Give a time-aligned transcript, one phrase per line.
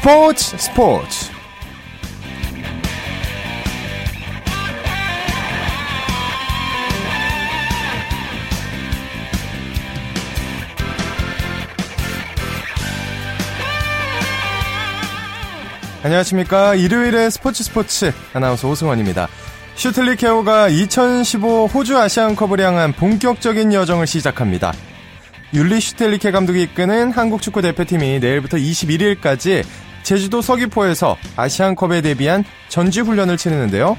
[0.00, 1.30] 스포츠 스포츠.
[16.02, 16.74] 안녕하십니까.
[16.76, 18.10] 일요일의 스포츠 스포츠.
[18.32, 19.28] 아나운서 오승원입니다.
[19.74, 24.72] 슈틀리 케오가 2015 호주 아시안컵을 향한 본격적인 여정을 시작합니다.
[25.52, 29.64] 울리 슈틸리케 감독이 이끄는 한국 축구 대표팀이 내일부터 21일까지
[30.02, 33.96] 제주도 서귀포에서 아시안컵에 대비한 전지 훈련을 치르는데요.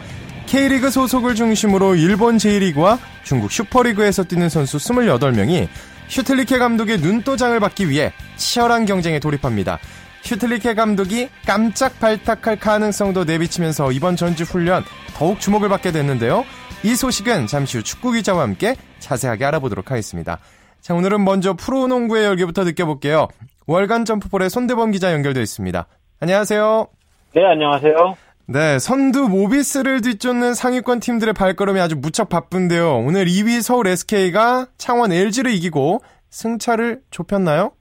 [0.48, 5.68] K리그 소속을 중심으로 일본 J1리그와 중국 슈퍼리그에서 뛰는 선수 28명이
[6.09, 9.80] 슈틸리케 감독의 눈도장을 받기 위해 치열한 경쟁에 돌입합니다.
[10.23, 14.84] 슈틸리케 감독이 깜짝 발탁할 가능성도 내비치면서 이번 전지 훈련
[15.16, 16.44] 더욱 주목을 받게 됐는데요.
[16.84, 20.40] 이 소식은 잠시 후 축구 기자와 함께 자세하게 알아보도록 하겠습니다.
[20.81, 23.28] 자, 오늘은 먼저 프로농구의 열기부터 느껴볼게요.
[23.68, 25.88] 월간 점프볼의 손대범 기자 연결되어 있습니다.
[26.23, 26.86] 안녕하세요.
[27.33, 28.16] 네, 안녕하세요.
[28.45, 32.97] 네, 선두 모비스를 뒤쫓는 상위권 팀들의 발걸음이 아주 무척 바쁜데요.
[32.97, 37.72] 오늘 2위 서울 SK가 창원 LG를 이기고 승차를 좁혔나요?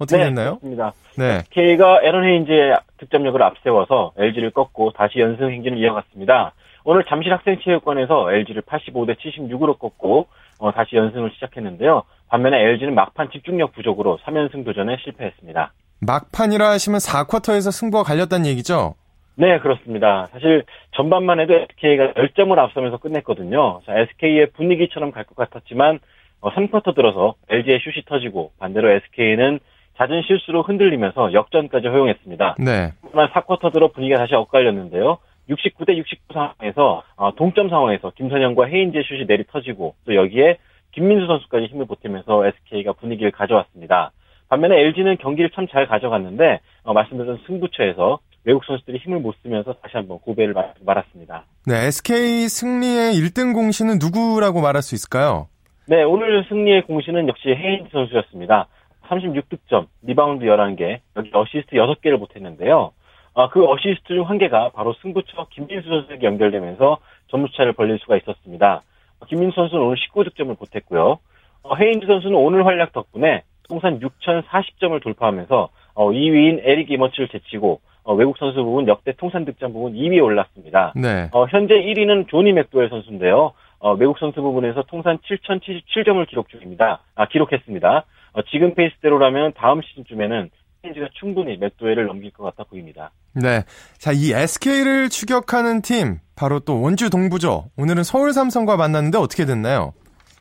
[0.00, 0.58] 어떻게 네, 됐나요?
[0.58, 0.92] 그렇습니다.
[1.16, 1.36] 네.
[1.52, 6.52] SK가 에런 헤인즈의 득점력을 앞세워서 LG를 꺾고 다시 연승 행진을 이어갔습니다.
[6.82, 10.26] 오늘 잠실 학생체육관에서 LG를 85대 76으로 꺾고
[10.58, 12.02] 어, 다시 연승을 시작했는데요.
[12.26, 15.72] 반면에 LG는 막판 집중력 부족으로 3연승 도전에 실패했습니다.
[16.06, 18.94] 막판이라 하시면 4쿼터에서 승부가 갈렸다는 얘기죠?
[19.36, 20.28] 네, 그렇습니다.
[20.32, 23.80] 사실 전반만 해도 SK가 10점을 앞서면서 끝냈거든요.
[23.84, 25.98] 자, SK의 분위기처럼 갈 것 같았지만
[26.40, 29.58] 어, 3쿼터 들어서 LG의 슛이 터지고 반대로 SK는
[29.96, 32.56] 잦은 실수로 흔들리면서 역전까지 허용했습니다.
[32.58, 32.92] 네.
[33.02, 35.18] 하지만 4쿼터 들어 분위기가 다시 엇갈렸는데요.
[35.48, 40.58] 69대 69 상황에서 어, 동점 상황에서 김선형과 헤인즈의 슛이 내리 터지고 또 여기에
[40.92, 44.12] 김민수 선수까지 힘을 보태면서 SK가 분위기를 가져왔습니다.
[44.48, 49.96] 반면에 LG는 경기를 참 잘 가져갔는데 어, 말씀드린 승부처에서 외국 선수들이 힘을 못 쓰면서 다시
[49.96, 50.54] 한번 고배를
[50.84, 51.44] 마셨습니다.
[51.66, 55.48] 네, SK 승리의 1등 공신은 누구라고 말할 수 있을까요?
[55.86, 58.68] 네, 오늘 승리의 공신은 역시 헤인즈 선수였습니다.
[59.08, 62.92] 36득점, 리바운드 11개, 여기 어시스트 6개를 보탰는데요.
[63.34, 66.98] 아, 그 어시스트 중 한 개가 바로 승부처 김민수 선수에게 연결되면서
[67.28, 68.82] 점수차를 벌릴 수가 있었습니다.
[69.28, 71.18] 김민수 선수는 오늘 19득점을 보탰고요.
[71.62, 78.14] 어, 헤인즈 선수는 오늘 활약 덕분에 통산 6,040점을 돌파하면서 어, 2위인 에릭 이버츠를 제치고 어,
[78.14, 80.92] 외국 선수 부분 역대 통산 득점 부분 2위에 올랐습니다.
[80.94, 81.28] 네.
[81.32, 83.52] 어, 현재 1위는 조니 맥도웰 선수인데요.
[83.78, 87.02] 어, 외국 선수 부분에서 통산 7,077점을 기록 중입니다.
[87.14, 88.04] 아, 기록했습니다.
[88.32, 90.50] 어, 지금 페이스대로라면 다음 시즌쯤에는
[90.84, 93.10] 헤인즈가 충분히 맥도웰을 넘길 것 같아 보입니다.
[93.34, 93.62] 네.
[93.98, 97.70] 자, 이 SK를 추격하는 팀, 바로 또 원주 동부죠.
[97.76, 99.92] 오늘은 서울 삼성과 만났는데 어떻게 됐나요?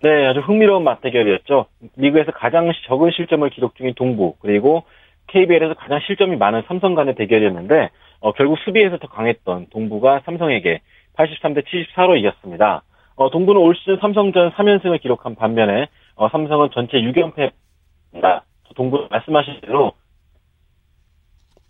[0.03, 1.67] 네, 아주 흥미로운 맞대결이었죠.
[1.95, 4.83] 리그에서 가장 적은 실점을 기록 중인 동부, 그리고
[5.27, 10.81] KBL에서 가장 실점이 많은 삼성 간의 대결이었는데, 어, 결국 수비에서 더 강했던 동부가 삼성에게
[11.15, 12.83] 83대 74로 이겼습니다.
[13.15, 18.41] 어, 동부는 올 시즌 삼성전 3연승을 기록한 반면에, 어, 삼성은 전체 6연패입니다.
[18.75, 19.93] 동부 말씀하신 대로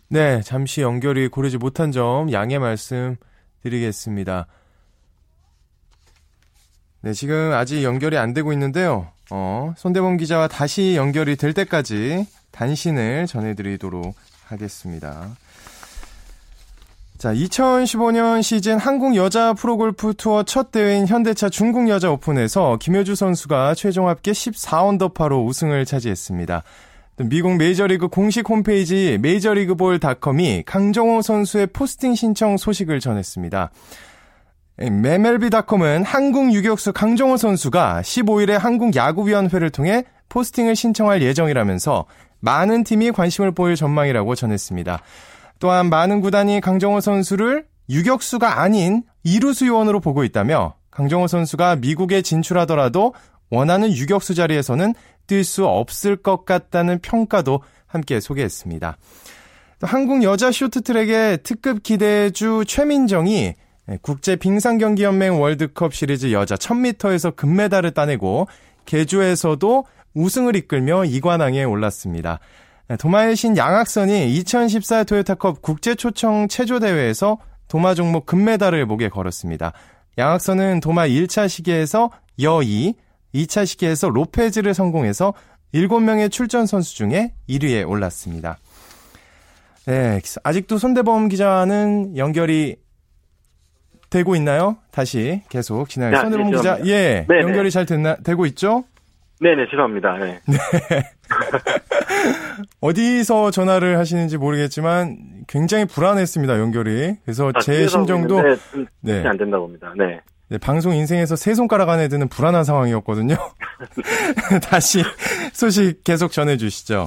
[0.08, 3.14] 네, 잠시 연결이 고르지 못한 점 양해 말씀
[3.62, 4.48] 드리겠습니다.
[7.04, 9.08] 네, 지금 아직 연결이 안 되고 있는데요.
[9.30, 14.14] 어, 손대범 기자와 다시 연결이 될 때까지 단신을 전해드리도록
[14.46, 15.28] 하겠습니다.
[17.18, 23.74] 자, 2015년 시즌 한국 여자 프로골프 투어 첫 대회인 현대차 중국 여자 오픈에서 김효주 선수가
[23.74, 26.62] 최종 합계 14언더파로 우승을 차지했습니다.
[27.18, 33.70] 미국 메이저리그 공식 홈페이지 메이저리그볼닷컴이 강정호 선수의 포스팅 신청 소식을 전했습니다.
[34.76, 42.06] 메멜비닷컴은 한국 유격수 강정호 선수가 15일에 한국 야구위원회를 통해 포스팅을 신청할 예정이라면서
[42.40, 45.00] 많은 팀이 관심을 보일 전망이라고 전했습니다.
[45.60, 53.14] 또한 많은 구단이 강정호 선수를 유격수가 아닌 이루수 요원으로 보고 있다며 강정호 선수가 미국에 진출하더라도
[53.50, 54.94] 원하는 유격수 자리에서는
[55.28, 58.96] 뛸 수 없을 것 같다는 평가도 함께 소개했습니다.
[59.82, 63.54] 한국 여자 쇼트트랙의 특급 기대주 최민정이
[64.02, 68.46] 국제 빙상 경기 연맹 월드컵 시리즈 여자 1000m에서 금메달을 따내고
[68.86, 69.84] 개주에서도
[70.14, 72.38] 우승을 이끌며 2관왕에 올랐습니다.
[72.98, 77.38] 도마의 신 양학선이 2014 토요타컵 국제 초청 체조 대회에서
[77.68, 79.72] 도마 종목 금메달을 목에 걸었습니다.
[80.16, 82.94] 양학선은 도마 1차 시기에서 여2,
[83.34, 85.34] 2차 시기에서 로페즈를 성공해서
[85.74, 88.58] 7명의 출전 선수 중에 1위에 올랐습니다.
[89.86, 92.76] 네, 아직도 손대범 기자는 연결이
[94.14, 94.76] 되고 있나요?
[94.92, 95.88] 다시 계속.
[95.88, 97.42] 네, 손대범 네, 기자, 예, 네네.
[97.42, 98.84] 연결이 잘 됐나, 되고 있죠?
[99.40, 100.18] 네네, 죄송합니다.
[100.18, 100.40] 네.
[100.46, 100.56] 네.
[102.80, 105.16] 어디서 전화를 하시는지 모르겠지만
[105.48, 107.16] 굉장히 불안했습니다 연결이.
[107.24, 108.40] 그래서 아, 제 심정도
[109.00, 109.26] 네.
[109.26, 109.92] 안 된다고 봅니다.
[109.96, 110.20] 네.
[110.48, 113.34] 네, 방송 인생에서 세 손가락 안에 드는 불안한 상황이었거든요.
[114.62, 115.02] 다시
[115.52, 117.06] 소식 계속 전해주시죠.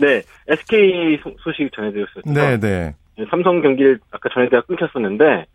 [0.00, 2.22] 네, SK 소, 식 전해드렸었죠.
[2.26, 2.94] 네, 네.
[3.30, 5.46] 삼성 경기를 아까 전해드가 끊겼었는데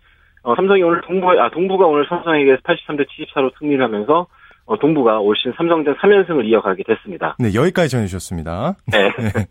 [0.48, 4.28] 어, 삼성이 오늘 동부 아 동부가 오늘 삼성에게 83대 74로 승리를 하면서
[4.66, 7.36] 어, 동부가 올 시즌 삼성전 3연승을 이어가게 됐습니다.
[7.38, 8.76] 네, 여기까지 전해주셨습니다.
[8.86, 9.12] 네.
[9.20, 9.46] 네.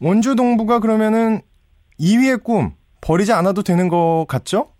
[0.00, 1.38] 원주 동부가 그러면은
[2.00, 4.70] 2위의 꿈 버리지 않아도 되는 것 같죠?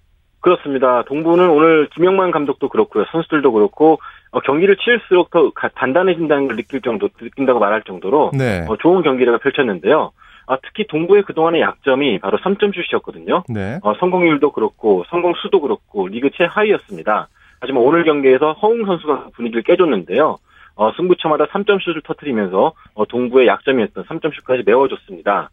[0.41, 1.05] 그렇습니다.
[1.05, 3.05] 동부는 오늘 김영만 감독도 그렇고요.
[3.12, 4.00] 선수들도 그렇고
[4.33, 8.67] 어, 경기를 치를수록 더 단단해진다는 걸 느낄 정도 느낀다고 말할 정도로 네.
[8.69, 10.11] 어, 좋은 경기를 펼쳤는데요.
[10.47, 13.44] 아, 특히 동부의 그동안의 약점이 바로 3점 슛이었거든요.
[13.49, 13.79] 네.
[13.83, 17.29] 어, 성공률도 그렇고 성공 수도 그렇고 리그 최하위였습니다.
[17.61, 20.39] 하지만 오늘 경기에서 허웅 선수가 분위기를 깨줬는데요.
[20.75, 25.50] 어, 승부처마다 3점 슛을 터트리면서 어, 동부의 약점이었던 3점 슛까지 메워줬습니다.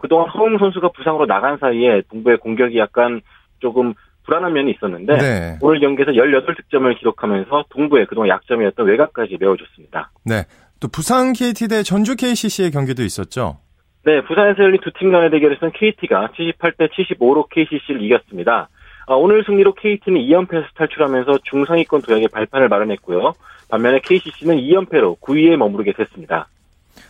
[0.00, 3.20] 그동안 허웅 선수가 부상으로 나간 사이에 동부의 공격이 약간
[3.58, 3.94] 조금
[4.24, 5.58] 불안한 면이 있었는데 네.
[5.60, 10.10] 오늘 경기에서 18득점을 기록하면서 동부의 그동안 약점이었던 외곽까지 메워줬습니다.
[10.24, 10.44] 네.
[10.78, 13.58] 또 부산 KT 대 전주 KCC의 경기도 있었죠.
[14.04, 18.68] 네, 부산에서 열린 두 팀 간의 대결에서는 KT가 78대 75로 KCC를 이겼습니다.
[19.06, 23.34] 아, 오늘 승리로 KT는 2연패에서 탈출하면서 중상위권 도약의 발판을 마련했고요.
[23.68, 26.48] 반면에 KCC는 2연패로 9위에 머무르게 됐습니다.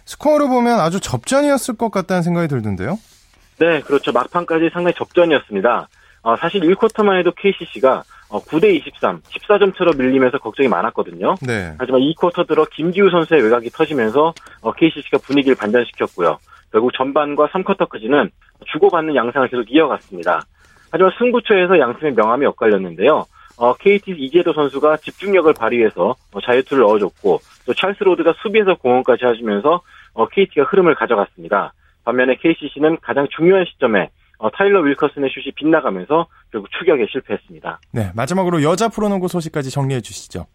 [0.05, 2.99] 스코어로 보면 아주 접전이었을 것 같다는 생각이 들던데요.
[3.59, 4.13] 네, 그렇죠.
[4.13, 5.89] 막판까지 상당히 접전이었습니다.
[6.23, 11.35] 어, 사실 1쿼터만 해도 KCC가 어, 9대 23, 14점 차로 밀리면서 걱정이 많았거든요.
[11.43, 11.75] 네.
[11.79, 16.39] 하지만 2쿼터 들어 김기우 선수의 외곽이 터지면서 어, KCC가 분위기를 반전시켰고요.
[16.73, 18.31] 결국 전반과 3쿼터까지는
[18.73, 20.43] 주고받는 양상을 계속 이어갔습니다.
[20.91, 23.27] 하지만 승부처에서 양팀의 명암이 엇갈렸는데요.
[23.57, 29.83] 어, KT 이재도 선수가 집중력을 발휘해서 어, 자유투를 넣어줬고 또 찰스 로드가 수비에서 공헌까지 해주면서
[30.15, 31.73] 어, KT가 흐름을 가져갔습니다.
[32.05, 37.81] 반면에 KCC는 가장 중요한 시점에 어, 타일러 윌커슨의 슛이 빗나가면서 결국 추격에 실패했습니다.
[37.93, 40.47] 네, 마지막으로 여자 프로농구 소식까지 정리해 주시죠.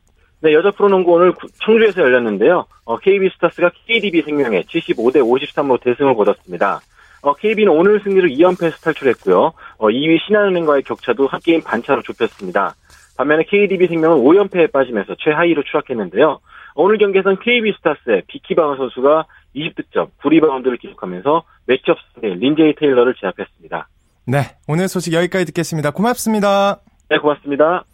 [0.42, 1.34] 네, 여자 프로농구 오늘
[1.64, 2.66] 청주에서 열렸는데요.
[2.84, 6.82] 어, KB 스타스가 KDB 생명에 75대 53으로 대승을 거뒀습니다.
[7.22, 9.54] 어, KB는 오늘 승리로 2연패에서 탈출했고요.
[9.78, 12.76] 어, 2위 신한은행과의 격차도 한 게임 반 차로 좁혔습니다.
[13.18, 16.40] 반면에 KDB 생명은 5연패에 빠지면서 최하위로 추락했는데요.
[16.76, 23.88] 오늘 경기에서는 KB 스타스의 비키 바흐 선수가 20득점, 9리바운드를 기록하면서 매치업 상대 린제이 테일러를 제압했습니다.
[24.28, 25.92] 네, 오늘 소식 여기까지 듣겠습니다.
[25.92, 26.82] 고맙습니다.
[27.10, 27.86] 네, 고맙습니다.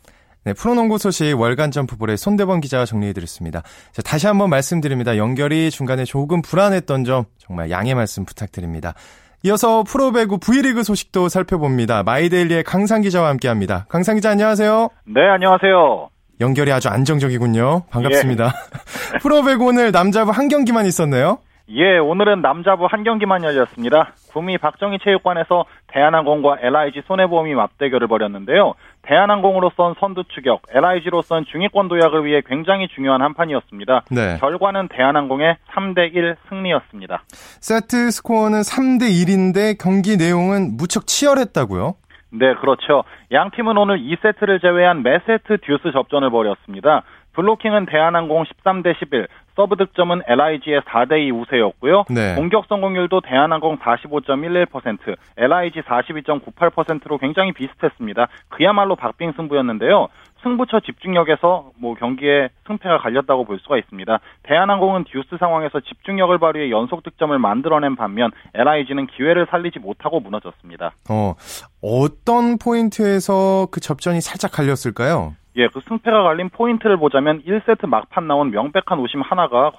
[0.44, 3.62] 네, 프로농구 소식 월간 점프볼의 손대범 기자가 정리해드렸습니다.
[3.92, 5.16] 자, 다시 한번 말씀드립니다.
[5.16, 8.96] 연결이 중간에 조금 불안했던 점 정말 양해 말씀 부탁드립니다.
[9.44, 12.02] 이어서 프로배구 V리그 소식도 살펴봅니다.
[12.04, 13.86] 마이데일리의 강상 기자와 함께합니다.
[13.88, 14.90] 강상 기자 안녕하세요.
[15.06, 16.10] 네, 안녕하세요.
[16.40, 17.84] 연결이 아주 안정적이군요.
[17.92, 18.46] 반갑습니다.
[18.46, 19.18] 예.
[19.22, 21.38] 프로배구 오늘 남자부 한 경기만 있었네요.
[21.70, 24.14] 예, 오늘은 남자부 한 경기만 열렸습니다.
[24.34, 28.74] 구미 박정희 체육관에서 대한항공과 LIG 손해보험이 맞대결을 벌였는데요.
[29.04, 34.04] 대한항공으로선 선두 추격, LIG로선 중위권 도약을 위해 굉장히 중요한 한 판이었습니다.
[34.12, 34.38] 네.
[34.40, 37.24] 결과는 대한항공의 3대1 승리였습니다.
[37.30, 41.96] 세트 스코어는 3대1인데 경기 내용은 무척 치열했다고요?
[42.34, 43.04] 네, 그렇죠.
[43.34, 47.04] 양 팀은 오늘 2세트를 제외한 매 세트 듀스 접전을 벌였습니다.
[47.34, 52.06] 블로킹은 대한항공 13대 11, 서브 득점은 LIG의 4대2 우세였고요.
[52.10, 52.36] 네.
[52.36, 58.28] 공격 성공률도 대한항공 45.11%, LIG 42.98%로 굉장히 비슷했습니다.
[58.50, 60.08] 그야말로 박빙 승부였는데요.
[60.44, 64.20] 승부처 집중력에서 뭐 경기에 승패가 갈렸다고 볼 수가 있습니다.
[64.44, 70.94] 대한항공은 듀스 상황에서 집중력을 발휘해 연속 득점을 만들어낸 반면 LIG는 기회를 살리지 못하고 무너졌습니다.
[71.10, 71.36] 어,
[71.82, 75.36] 어떤 포인트에서 그 접전이 살짝 갈렸을까요?
[75.58, 79.72] 예, 그 승패가 갈린 포인트를 보자면 1세트 막판 나온 명백한 오심 하나가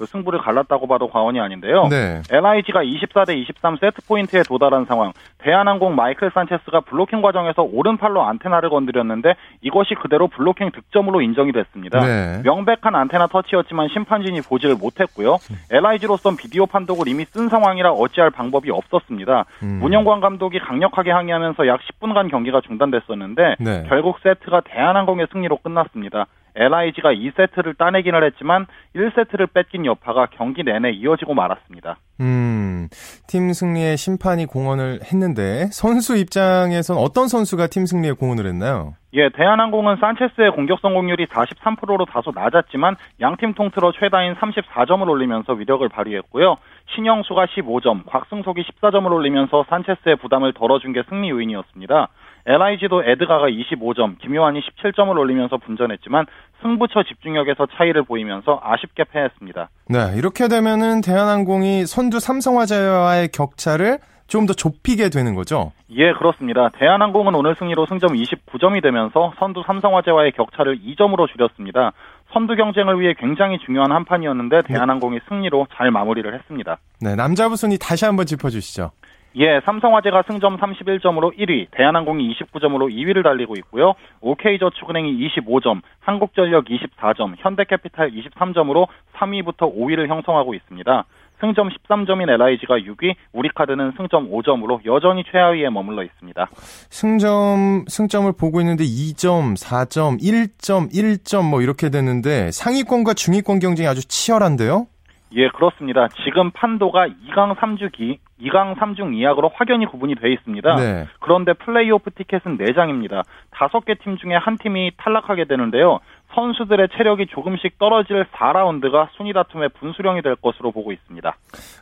[0.00, 1.88] 그 승부를 갈랐다고 봐도 과언이 아닌데요.
[1.88, 2.22] 네.
[2.30, 5.12] LIG가 24대 23 세트 포인트에 도달한 상황.
[5.36, 12.00] 대한항공 마이클 산체스가 블로킹 과정에서 오른팔로 안테나를 건드렸는데 이것이 그대로 블로킹 득점으로 인정이 됐습니다.
[12.00, 12.40] 네.
[12.44, 15.36] 명백한 안테나 터치였지만 심판진이 보지를 못했고요.
[15.70, 19.44] LIG로선 비디오 판독을 이미 쓴 상황이라 어찌할 방법이 없었습니다.
[19.62, 19.80] 음.
[19.82, 23.84] 문용관 감독이 강력하게 항의하면서 약 10분간 경기가 중단됐었는데 네.
[23.86, 26.24] 결국 세트가 대한항공의 승리로 끝났습니다.
[26.54, 31.96] LIG가 2세트를 따내기는 했지만 1세트를 뺏긴 여파가 경기 내내 이어지고 말았습니다.
[32.20, 32.88] 음,
[33.26, 38.94] 팀 승리에 심판이 공헌을 했는데 선수 입장에선 어떤 선수가 팀 승리에 공헌을 했나요?
[39.12, 46.56] 예, 대한항공은 산체스의 공격 성공률이 43%로 다소 낮았지만 양팀 통틀어 최다인 34점을 올리면서 위력을 발휘했고요.
[46.94, 52.08] 신영수가 15점, 곽승석이 14점을 올리면서 산체스의 부담을 덜어준 게 승리 요인이었습니다.
[52.46, 56.26] LIG도 에드가가 25점, 김요한이 17점을 올리면서 분전했지만
[56.62, 59.68] 승부처 집중력에서 차이를 보이면서 아쉽게 패했습니다.
[59.88, 63.98] 네, 이렇게 되면은 대한항공이 선두 삼성화재와의 격차를
[64.30, 65.72] 좀 더 좁히게 되는 거죠?
[65.90, 66.68] 예, 그렇습니다.
[66.70, 71.92] 대한항공은 오늘 승리로 승점 29점이 되면서 선두 삼성화재와의 격차를 2점으로 줄였습니다.
[72.32, 76.78] 선두 경쟁을 위해 굉장히 중요한 한 판이었는데 대한항공이 승리로 잘 마무리를 했습니다.
[77.00, 78.92] 네, 남자부 순위 다시 한번 짚어주시죠.
[79.36, 83.94] 예, 삼성화재가 승점 31점으로 1위, 대한항공이 29점으로 2위를 달리고 있고요.
[84.20, 91.04] OK저축은행이 25점, 한국전력 24점, 현대캐피탈 23점으로 3위부터 5위를 형성하고 있습니다.
[91.40, 96.48] 승점 13점인 LIG가 6위, 우리카드는 승점 5점으로 여전히 최하위에 머물러 있습니다.
[96.90, 104.06] 승점, 승점을 보고 있는데 2점, 4점, 1점, 1점 뭐 이렇게 되는데 상위권과 중위권 경쟁이 아주
[104.06, 104.86] 치열한데요?
[105.32, 106.08] 예, 그렇습니다.
[106.24, 110.76] 지금 판도가 2강 3주기, 2강 3중 2약으로 확연히 구분이 되어 있습니다.
[110.76, 111.06] 네.
[111.20, 113.22] 그런데 플레이오프 티켓은 4장입니다.
[113.52, 116.00] 5개 팀 중에 한 팀이 탈락하게 되는데요.
[116.34, 121.34] 선수들의 체력이 조금씩 떨어질 4라운드가 순위 다툼의 분수령이 될 것으로 보고 있습니다.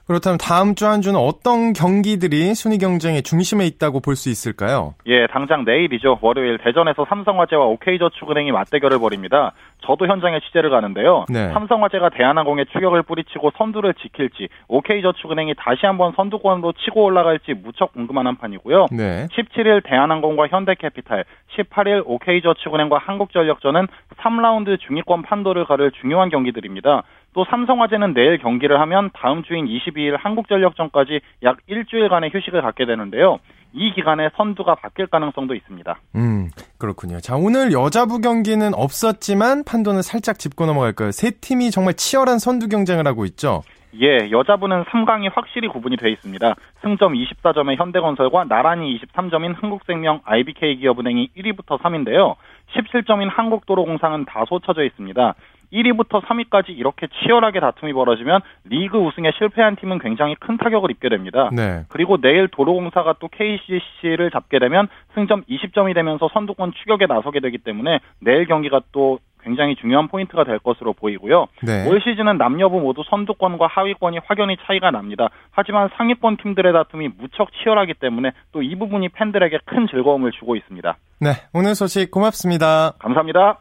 [0.06, 4.94] 그렇다면 다음 주 한 주는 어떤 경기들이 순위 경쟁의 중심에 있다고 볼 수 있을까요?
[5.06, 6.18] 예, 당장 내일이죠.
[6.22, 9.52] 월요일 대전에서 삼성화재와 OK저축은행이 맞대결을 벌입니다.
[9.86, 11.24] 저도 현장에 취재를 가는데요.
[11.28, 11.52] 네.
[11.52, 18.36] 삼성화재가 대한항공에 추격을 뿌리치고 선두를 지킬지, OK저축은행이 다시 한번 선두권으로 치고 올라갈지 무척 궁금한 한
[18.36, 18.86] 판이고요.
[18.90, 19.28] 네.
[19.32, 21.24] 17일 대한항공과 현대캐피탈,
[21.56, 23.86] 18일 OK저축은행과 한국전력전은
[24.20, 27.02] 3 라운드 중위권 판도를 가를 중요한 경기들입니다.
[27.34, 33.38] 또 삼성화재는 내일 경기를 하면 다음 주인 22일 한국전력전까지 약 일주일간의 휴식을 갖게 되는데요.
[33.72, 36.00] 이 기간에 선두가 바뀔 가능성도 있습니다.
[36.16, 37.20] 음, 그렇군요.
[37.20, 41.10] 자, 오늘 여자부 경기는 없었지만 판도는 살짝 짚고 넘어갈까요?
[41.10, 43.62] 세 팀이 정말 치열한 선두 경쟁을 하고 있죠.
[44.00, 46.54] 예, 여자부는 3강이 확실히 구분이 되어 있습니다.
[46.82, 52.36] 승점 24점의 현대건설과 나란히 23점인 한국생명 IBK 기업은행이 1위부터 3위인데요.
[52.74, 55.34] 17점인 한국도로공상은 다소 쳐져 있습니다.
[55.72, 61.50] 1위부터 3위까지 이렇게 치열하게 다툼이 벌어지면 리그 우승에 실패한 팀은 굉장히 큰 타격을 입게 됩니다.
[61.52, 61.84] 네.
[61.88, 68.00] 그리고 내일 도로공사가 또 KCC를 잡게 되면 승점 20점이 되면서 선두권 추격에 나서게 되기 때문에
[68.20, 71.46] 내일 경기가 또 굉장히 중요한 포인트가 될 것으로 보이고요.
[71.62, 71.88] 네.
[71.88, 75.28] 올 시즌은 남녀부 모두 선두권과 하위권이 확연히 차이가 납니다.
[75.50, 80.96] 하지만 상위권 팀들의 다툼이 무척 치열하기 때문에 또 이 부분이 팬들에게 큰 즐거움을 주고 있습니다.
[81.20, 82.92] 네, 오늘 소식 고맙습니다.
[82.98, 83.60] 감사합니다.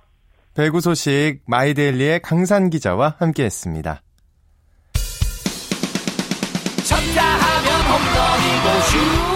[0.56, 4.01] 배구 소식 마이데일리의 강산 기자와 함께했습니다.
[6.84, 8.79] 쳤다 하면 홈런이고
[9.22, 9.26] 슛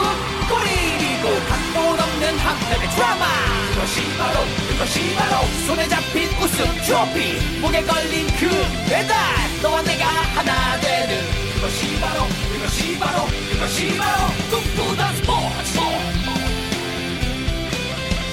[4.92, 8.50] 그것이 바로 손에 잡힌 우승 트로피 목에 걸린 그
[8.90, 9.16] 배달
[9.62, 11.16] 너와 내가 하나 되는
[11.56, 15.80] 그것이 바로 그것이 바로 그것이 바로 꿈꾸던 스포츠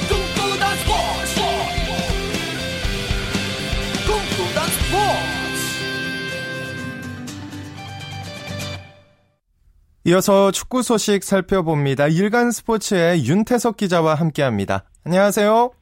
[0.09, 1.41] 꿈꾸던 스포츠
[4.07, 5.29] 꿈꾸던 스포츠
[10.07, 12.09] 이어서 축구 소식 살펴봅니다.
[12.09, 14.85] 일간 스포츠의 윤태석 기자와 함께합니다.
[15.05, 15.78] 안녕하세요.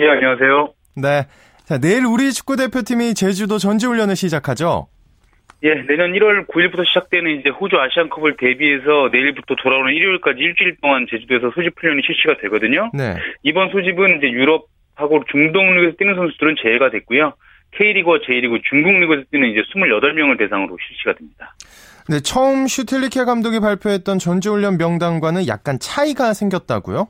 [0.00, 0.72] 예, 안녕하세요.
[0.96, 1.26] 네.
[1.64, 4.88] 자, 내일 우리 축구 대표팀이 제주도 전지훈련을 시작하죠.
[5.62, 11.50] 예, 내년 1월 9일부터 시작되는 이제 호주 아시안컵을 대비해서 내일부터 돌아오는 일요일까지 일주일 동안 제주도에서
[11.54, 12.90] 소집 훈련이 실시가 되거든요.
[12.94, 13.14] 네.
[13.42, 17.34] 이번 소집은 이제 유럽하고 중동 리그에서 뛰는 선수들은 제외가 됐고요.
[17.76, 21.54] K리그와 J리그, 중국 리그에서 뛰는 이제 28명을 대상으로 실시가 됩니다.
[22.08, 27.08] 네, 처음 슈틸리케 감독이 발표했던 전지훈련 명단과는 약간 차이가 생겼다고요?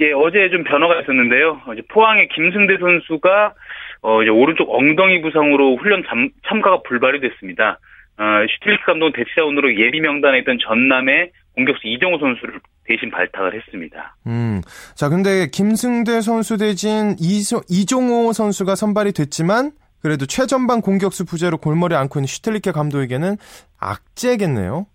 [0.00, 1.60] 예, 어제 좀 변화가 있었는데요.
[1.74, 3.54] 이제 포항의 김승대 선수가
[4.02, 7.78] 어, 이제 오른쪽 엉덩이 부상으로 훈련 참, 참가가 불발이 됐습니다.
[8.18, 14.16] 어, 슈틸리케 감독은 대치자원으로 예비 명단에 있던 전남의 공격수 이정호 선수를 대신 발탁을 했습니다.
[14.26, 14.60] 음.
[14.94, 21.94] 자, 근데 김승대 선수 대신 이소, 이종호 선수가 선발이 됐지만 그래도 최전방 공격수 부재로 골머리
[21.94, 23.36] 앓고 있는 슈틸리케 감독에게는
[23.78, 24.86] 악재겠네요.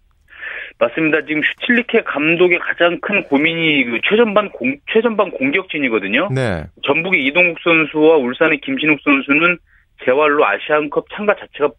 [0.79, 1.25] 맞습니다.
[1.25, 6.29] 지금 슈틸리케 감독의 가장 큰 고민이 그 최전방 공, 최전방 공격진이거든요.
[6.31, 6.65] 네.
[6.86, 9.57] 전북의 이동국 선수와 울산의 김신욱 선수는
[10.05, 11.72] 재활로 아시안컵 참가 자체가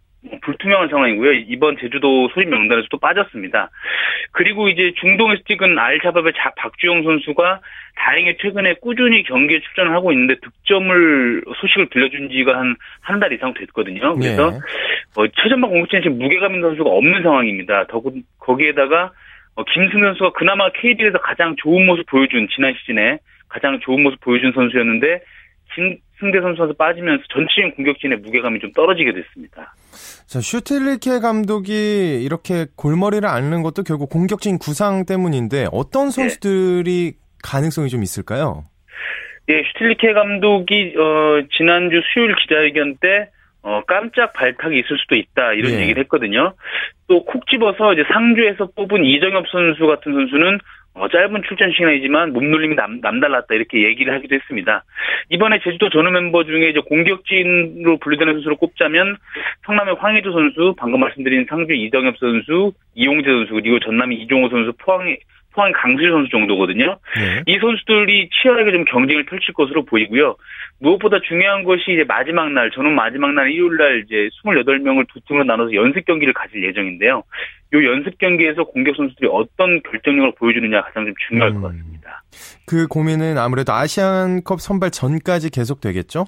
[0.43, 1.33] 불투명한 상황이고요.
[1.49, 3.71] 이번 제주도 소집 명단에서 도 빠졌습니다.
[4.33, 7.61] 그리고 이제 중동에서 찍은 알샤밥의 박주영 선수가
[7.97, 13.55] 다행히 최근에 꾸준히 경기에 출전을 하고 있는데 득점을 소식을 들려준 지가 한 한 달 이상
[13.55, 14.15] 됐거든요.
[14.17, 14.59] 그래서 네.
[15.17, 17.87] 어, 최전방 공격진에 지금 무게감 있는 선수가 없는 상황입니다.
[17.89, 19.13] 더구 거기에다가
[19.55, 24.53] 어, 김승현 선수가 그나마 KBL에서 가장 좋은 모습 보여준 지난 시즌에 가장 좋은 모습 보여준
[24.53, 25.21] 선수였는데
[25.75, 29.75] 진, 승대 선수한테 빠지면서 전체적인 공격진의 무게감이 좀 떨어지게 됐습니다.
[30.29, 36.11] 자, 슈틸리케 감독이 이렇게 골머리를 앓는 것도 결국 공격진 구상 때문인데 어떤 네.
[36.11, 37.19] 선수들이 네.
[37.43, 38.65] 가능성이 좀 있을까요?
[39.49, 43.31] 예, 슈틸리케 감독이 어, 지난주 수요일 기자회견 때
[43.63, 45.81] 어, 깜짝 발탁이 있을 수도 있다 이런 예.
[45.81, 46.53] 얘기를 했거든요.
[47.09, 52.75] 또 콕 집어서 이제 상주에서 뽑은 이정엽 선수 같은 선수는 어, 짧은 출전 시간이지만 몸놀림이
[52.75, 54.85] 남, 남달랐다 이렇게 얘기를 하기도 했습니다.
[55.29, 59.17] 이번에 제주도 전후 mem버 중에 이제 공격진으로 분류되는 선수를 꼽자면
[59.67, 65.19] 성남의 황희조 선수, 방금 말씀드린 상주 이정엽 선수, 이용재 선수 그리고 전남의 이종호 선수, 포항의
[65.53, 66.99] 포항 강수일 선수 정도거든요.
[67.17, 67.43] 네.
[67.47, 70.37] 이 선수들이 치열하게 좀 경쟁을 펼칠 것으로 보이고요.
[70.81, 75.45] 무엇보다 중요한 것이 이제 마지막 날, 저는 마지막 날 일요일 날 이제 28명을 두 팀으로
[75.45, 77.25] 나눠서 연습 경기를 가질 예정인데요.
[77.75, 81.61] 이 연습 경기에서 공격 선수들이 어떤 결정력을 보여주느냐 가장 좀 중요할 음.
[81.61, 82.23] 것 같습니다.
[82.67, 86.27] 그 고민은 아무래도 아시안컵 선발 전까지 계속 되겠죠?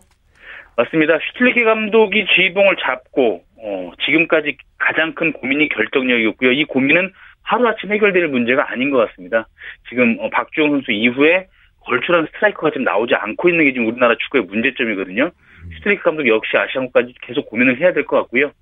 [0.77, 1.19] 맞습니다.
[1.19, 6.53] 슈틸리케 감독이 지휘봉을 잡고 어, 지금까지 가장 큰 고민이 결정력이었고요.
[6.53, 7.13] 이 고민은
[7.51, 9.49] 하루아침 해결될 문제가 아닌 것 같습니다.
[9.89, 11.49] 지금 어, 박주영 선수 이후에
[11.81, 15.31] 걸출한 스트라이커가 지금 나오지 않고 있는 게 지금 우리나라 축구의 문제점이거든요.
[15.77, 18.53] 슈틸리케 감독 역시 아시안컵까지 계속 고민을 해야 될 것 같고요.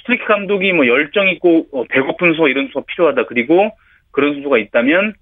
[0.00, 3.26] 슈틸리케 감독이 뭐 열정 있고 어, 배고픈 선수가 이런 선수가 필요하다.
[3.26, 3.70] 그리고
[4.10, 5.14] 그런 선수가 있다면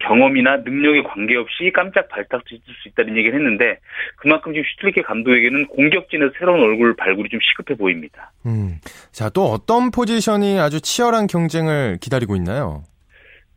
[0.00, 3.78] 경험이나 능력에 관계없이 깜짝 발탁 짓을 수 있다는 얘기를 했는데
[4.16, 8.30] 그만큼 지금 슈틸리케 감독에게는 공격진에서 새로운 얼굴 발굴이 좀 시급해 보입니다.
[8.46, 8.78] 음.
[9.10, 12.84] 자, 또 어떤 포지션이 아주 치열한 경쟁을 기다리고 있나요?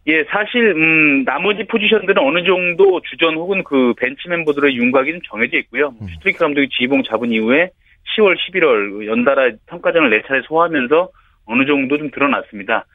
[0.07, 5.57] 예, 사실 음 나머지 포지션들은 어느 정도 주전 혹은 그 벤치 멤버들의 윤곽이 좀 정해져
[5.59, 5.93] 있고요.
[6.01, 6.07] 음.
[6.07, 7.69] 슈틸리케 감독이 지휘봉 잡은 이후에
[8.17, 11.09] 10월, 11월 연달아 평가전을 4차례 소화하면서
[11.45, 12.85] 어느 정도 좀 드러났습니다.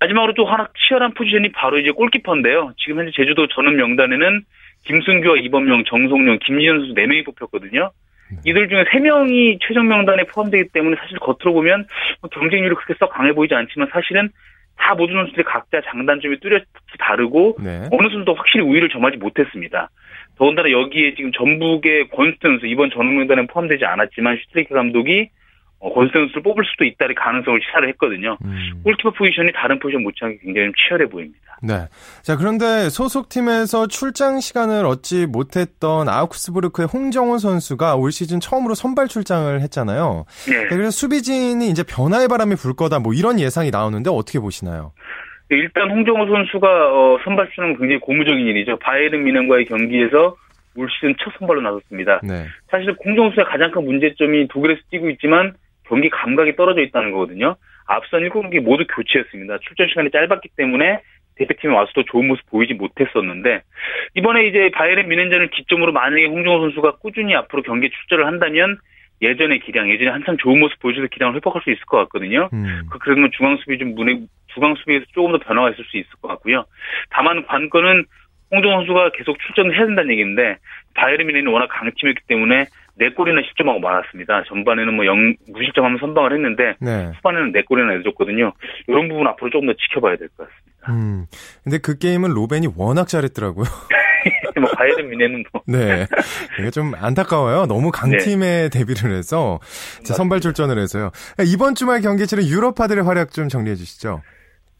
[0.00, 2.72] 마지막으로 또 하나 치열한 포지션이 바로 이제 골키퍼인데요.
[2.78, 4.42] 지금 현재 제주도 전훈 명단에는
[4.84, 7.90] 김승규와 이범용, 정성룡, 김진현 선수 4명이 뽑혔거든요.
[8.32, 8.36] 음.
[8.44, 11.86] 이들 중에 3명이 최종 명단에 포함되기 때문에 사실 겉으로 보면
[12.20, 14.30] 뭐 경쟁률이 그렇게 썩 강해 보이지 않지만 사실은
[14.76, 16.64] 다 모든 선수들이 각자 장단점이 뚜렷이
[16.98, 17.88] 다르고 네.
[17.90, 19.90] 어느 선수도 확실히 우위를 점하지 못했습니다.
[20.36, 25.30] 더군다나 여기에 지금 전북의 권순태 선수 이번 전훈 명단에 포함되지 않았지만 슈틸리케 감독이
[25.86, 28.36] 어, 권순태 선수를 뽑을 수도 있다는 가능성을 시사를 했거든요.
[28.44, 28.80] 음.
[28.82, 31.38] 골키퍼 포지션이 다른 포지션 못지않게 굉장히 치열해 보입니다.
[31.62, 31.86] 네.
[32.22, 39.60] 자, 그런데 소속팀에서 출장 시간을 얻지 못했던 아우크스부르크의 홍정호 선수가 올 시즌 처음으로 선발 출장을
[39.60, 40.24] 했잖아요.
[40.48, 40.66] 네.
[40.68, 44.92] 그래서 수비진이 이제 변화의 바람이 불 거다 뭐 이런 예상이 나오는데 어떻게 보시나요?
[45.48, 48.78] 네, 일단 홍정호 선수가 어, 선발 출장은 굉장히 고무적인 일이죠.
[48.80, 50.36] 바이에른 미넨과의 경기에서
[50.76, 52.20] 올 시즌 첫 선발로 나섰습니다.
[52.24, 52.44] 네.
[52.68, 55.54] 사실 홍정호 선수의 가장 큰 문제점이 독일에서 뛰고 있지만
[55.88, 57.56] 경기 감각이 떨어져 있다는 거거든요.
[57.86, 59.58] 앞선 7경기 모두 교체했습니다.
[59.58, 61.00] 출전 시간이 짧았기 때문에
[61.36, 63.62] 대표팀에 와서도 좋은 모습 보이지 못했었는데
[64.14, 68.78] 이번에 이제 바이에른 미넨전을 기점으로 만약에 홍정호 선수가 꾸준히 앞으로 경기에 출전을 한다면
[69.22, 72.50] 예전의 기량, 예전에 한참 좋은 모습 보여줘서 기량을 회복할 수 있을 것 같거든요.
[72.52, 72.82] 음.
[72.90, 76.28] 그, 그러면 중앙 수비 좀 문에 중앙 수비에서 조금 더 변화가 있을 수 있을 것
[76.28, 76.64] 같고요.
[77.10, 78.04] 다만 관건은
[78.50, 80.56] 홍정호 선수가 계속 출전을 해야 된다는 얘기인데
[80.94, 82.66] 바이에른 미넨이 워낙 강팀이었기 때문에
[82.98, 84.44] 네 골이나 실점하고 말았습니다.
[84.48, 87.10] 전반에는 뭐 영, 무실점하면 선방을 했는데 네.
[87.16, 88.52] 후반에는 네 골이나 내줬거든요.
[88.88, 90.92] 이런 부분 앞으로 조금 더 지켜봐야 될 것 같습니다.
[90.92, 91.26] 음.
[91.64, 93.66] 근데 그 게임은 로벤이 워낙 잘했더라고요.
[94.60, 95.62] 뭐 바이에른 미네는 뭐.
[95.66, 96.06] 네.
[96.58, 97.66] 이게 좀 안타까워요.
[97.66, 98.68] 너무 강팀에 네.
[98.70, 99.60] 데뷔를 해서
[100.04, 101.10] 선발 출전을 해서요.
[101.44, 104.22] 이번 주말 경기 치른 유럽파들의 활약 좀 정리해 주시죠.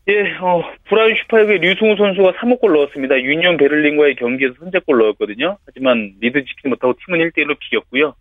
[0.09, 3.21] 예, 어, 브라운슈바이크의 류승우 선수가 3호골 넣었습니다.
[3.21, 5.59] 유니온 베를린과의 경기에서 선제골 넣었거든요.
[5.66, 8.14] 하지만 리드 지키지 못하고 팀은 1대1로 비겼고요.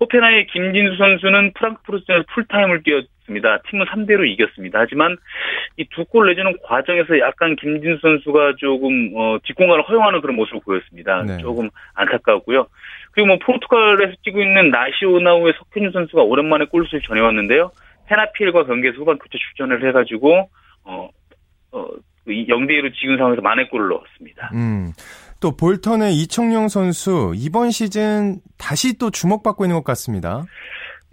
[0.00, 3.58] 호펜하임의 김진수 선수는 프랑크푸르트에서 풀타임을 뛰었습니다.
[3.70, 4.80] 팀은 3대1로 이겼습니다.
[4.80, 5.16] 하지만
[5.76, 11.22] 이 두 골 내주는 과정에서 약간 김진수 선수가 조금 어, 뒷공간을 허용하는 그런 모습을 보였습니다.
[11.22, 11.36] 네.
[11.38, 12.66] 조금 안타까웠고요.
[13.12, 17.70] 그리고 뭐 포르투갈에서 뛰고 있는 나시오나우의 석현준 선수가 오랜만에 골 소식을 전해왔는데요.
[18.08, 20.48] 페나피엘과 경기에서 후반 교체 출전을 해가지고
[20.84, 21.10] 어,
[21.72, 21.86] 어,
[22.26, 24.50] 0대1로 진 상황에서 만회골을 넣었습니다.
[24.54, 24.92] 음.
[25.40, 30.44] 또 볼턴의 이청용 선수 이번 시즌 다시 또 주목받고 있는 것 같습니다.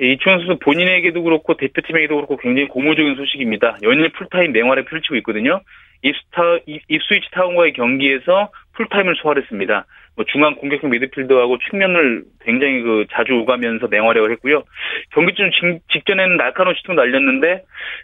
[0.02, 3.78] 예, 이청용 선수 본인에게도 그렇고 대표팀에게도 그렇고 굉장히 고무적인 소식입니다.
[3.84, 5.62] 연일 풀타임 맹활약을 펼치고 있거든요.
[6.02, 6.42] 입스타,
[6.88, 9.86] 입스위치 타운과의 경기에서 풀타임을 소화했습니다.
[10.16, 14.64] 뭐 중앙 공격형 미드필더하고 측면을 굉장히 그 자주 오가면서 맹활약을 했고요.
[15.12, 15.50] 경기 중
[15.92, 17.64] 직전에는 날카로운 시통 날렸는데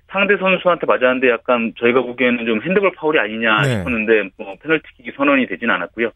[0.09, 3.69] 상대 선수한테 맞았는데 약간 저희가 보기에는 좀 핸드볼 파울이 아니냐 네.
[3.69, 6.11] 싶었는데 뭐 페널티킥이 선언이 되진 않았고요.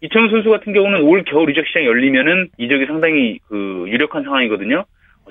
[0.00, 4.84] 이청용 선수 같은 경우는 올 겨울 이적 시장이 열리면은 이적이 상당히 그 유력한 상황이거든요.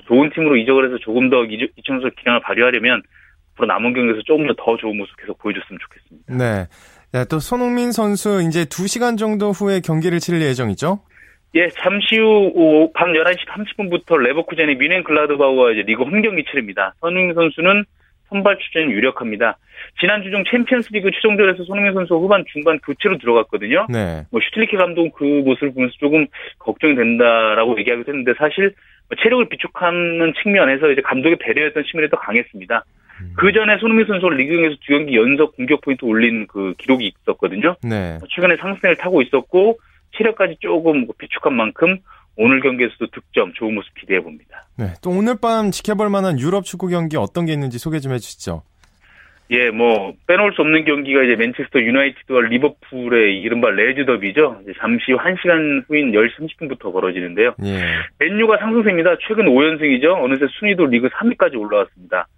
[0.06, 3.02] 좋은 팀으로 이적을 해서 조금 더 이청용 선수 기량을 발휘하려면
[3.54, 6.34] 앞으로 남은 경기에서 조금 더 더 좋은 모습 계속 보여줬으면 좋겠습니다.
[6.34, 6.66] 네.
[7.12, 11.00] 네, 또 손흥민 선수 이제 2시간 정도 후에 경기를 치를 예정이죠?
[11.54, 16.94] 예, 잠시 후 밤 11시 30분부터 레버쿠젠의 미넨 글라드바우와 이제 리그 홈 경기 치릅니다.
[17.00, 17.84] 손흥민 선수는
[18.28, 19.56] 선발 출전이 유력합니다.
[20.00, 23.86] 지난주 중 챔피언스리그 최종전에서 손흥민 선수 후반 중반 교체로 들어갔거든요.
[23.88, 24.26] 네.
[24.30, 26.26] 뭐 슈틸리케 감독 그 모습을 보면서 조금
[26.58, 28.74] 걱정이 된다라고 얘기하기도 했는데 사실
[29.08, 32.84] 뭐 체력을 비축하는 측면에서 이제 감독의 배려였던 측면이 더 강했습니다.
[33.20, 33.32] 음.
[33.36, 37.76] 그 전에 손흥민 선수가 리그에서 두 경기 연속 공격 포인트 올린 그 기록이 있었거든요.
[37.82, 38.18] 네.
[38.18, 39.78] 뭐 최근에 상승세를 타고 있었고
[40.16, 41.98] 체력까지 조금 비축한 만큼
[42.36, 44.64] 오늘 경기에서도 득점 좋은 모습 기대해 봅니다.
[44.76, 48.62] 네, 또 오늘 밤 지켜볼 만한 유럽 축구 경기 어떤 게 있는지 소개 좀 해주시죠.
[49.50, 54.60] 예, 뭐 빼놓을 수 없는 경기가 이제 맨체스터 유나이티드와 리버풀의 이른바 레즈 더비죠.
[54.78, 57.54] 잠시 후 1시간 후인 10시 30분부터 벌어지는데요.
[57.64, 57.80] 예.
[58.18, 59.16] 맨유가 상승세입니다.
[59.26, 60.22] 최근 5연승이죠.
[60.22, 62.28] 어느새 순위도 리그 3위까지 올라왔습니다.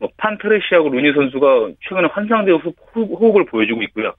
[0.00, 2.58] 뭐 판 페르시하고 루니 선수가 최근에 환상의
[2.94, 4.14] 호흡을 보여주고 있고요.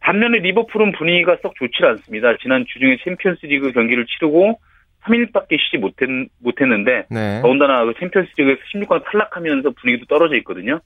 [0.00, 2.36] 반면에 리버풀은 분위기가 썩 좋지 않습니다.
[2.42, 4.58] 지난 주중에 챔피언스리그 경기를 치르고
[5.04, 6.08] 3일밖에 쉬지 못했,
[6.42, 7.40] 못했는데 네.
[7.40, 10.80] 더군다나 그 챔피언스리그에서 16강 탈락하면서 분위기도 떨어져 있거든요.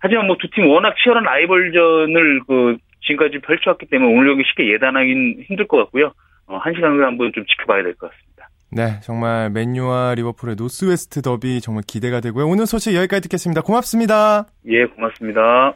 [0.00, 5.42] 하지만 뭐 두 팀 워낙 치열한 라이벌전을 그 지금까지 펼쳐왔기 때문에 오늘 경기 쉽게 예단하기는
[5.46, 6.12] 힘들 것 같고요.
[6.46, 8.33] 어, 한 시간 후에 한번 좀 지켜봐야 될 것 같습니다.
[8.74, 12.48] 네, 정말 맨유와 리버풀의 노스웨스트 더비 정말 기대가 되고요.
[12.48, 13.60] 오늘 소식 여기까지 듣겠습니다.
[13.60, 14.46] 고맙습니다.
[14.66, 15.74] 예, 고맙습니다.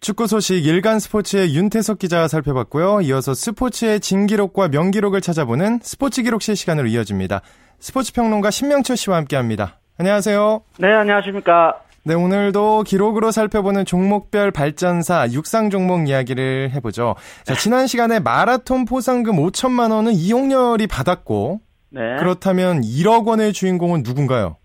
[0.00, 3.02] 축구 소식 일간 스포츠의 윤태석 기자가 살펴봤고요.
[3.02, 7.42] 이어서 스포츠의 진기록과 명기록을 찾아보는 스포츠 기록실 시간으로 이어집니다.
[7.78, 9.78] 스포츠 평론가 신명철 씨와 함께합니다.
[9.98, 10.62] 안녕하세요.
[10.78, 11.78] 네, 안녕하십니까.
[12.04, 17.16] 네, 오늘도 기록으로 살펴보는 종목별 발전사 육상 종목 이야기를 해보죠.
[17.44, 21.60] 자, 지난 시간에 마라톤 포상금 5천만 원은 이용렬이 받았고,
[21.92, 22.16] 네.
[22.16, 24.56] 그렇다면 1억 원의 주인공은 누군가요?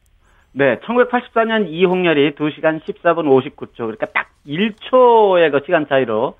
[0.53, 6.35] 네, 1984년 이홍렬이 2시간 14분 59초, 그러니까 딱 1초의 그 시간 차이로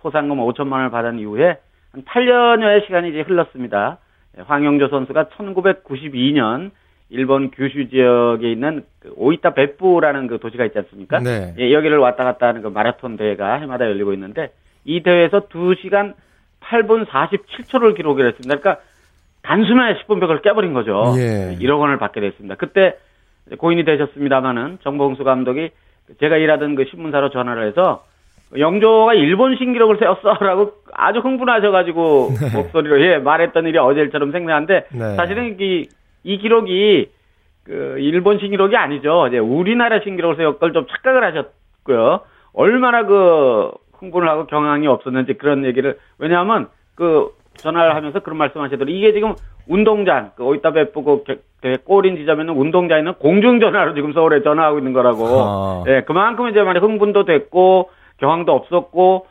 [0.00, 1.58] 포상금 5천만 원을 받은 이후에
[1.92, 3.98] 한 8년여의 시간이 이제 흘렀습니다.
[4.36, 6.70] 네, 황영조 선수가 1992년
[7.10, 11.18] 일본 규슈 지역에 있는 그 오이타 베푸라는 그 도시가 있지 않습니까?
[11.20, 11.54] 네.
[11.58, 14.52] 예, 여기를 왔다 갔다 하는 그 마라톤 대회가 해마다 열리고 있는데
[14.84, 16.14] 이 대회에서 2시간
[16.60, 18.56] 8분 47초를 기록을 했습니다.
[18.56, 18.82] 그러니까
[19.48, 21.14] 단숨에 10분 벽을 깨버린 거죠.
[21.16, 21.56] 예.
[21.58, 22.54] 1억 원을 받게 됐습니다.
[22.56, 22.96] 그때
[23.56, 25.70] 고인이 되셨습니다마는 정봉수 감독이
[26.20, 28.04] 제가 일하던 그 신문사로 전화를 해서
[28.58, 32.56] 영조가 일본 신기록을 세웠어라고 아주 흥분하셔가지고 네.
[32.60, 35.16] 목소리로 예 말했던 일이 어제일처럼 생생한데 네.
[35.16, 35.88] 사실은 이,
[36.24, 37.08] 이 기록이
[37.64, 39.28] 그 일본 신기록이 아니죠.
[39.28, 42.20] 이제 우리나라 신기록을 세웠 걸 좀 착각을 하셨고요.
[42.52, 48.94] 얼마나 그 흥분을 하고 경황이 없었는지 그런 얘기를 왜냐하면 그 전화를 하면서 그런 말씀하시더라고요.
[48.94, 49.34] 이게 지금
[49.66, 51.24] 운동장, 그 오이타 베프고
[51.84, 55.26] 꼬린 지점에는 운동장에는 공중전화로 지금 서울에 전화하고 있는 거라고.
[55.26, 55.84] 아.
[55.88, 59.26] 예, 그만큼 이제 많이 흥분도 됐고, 경황도 없었고,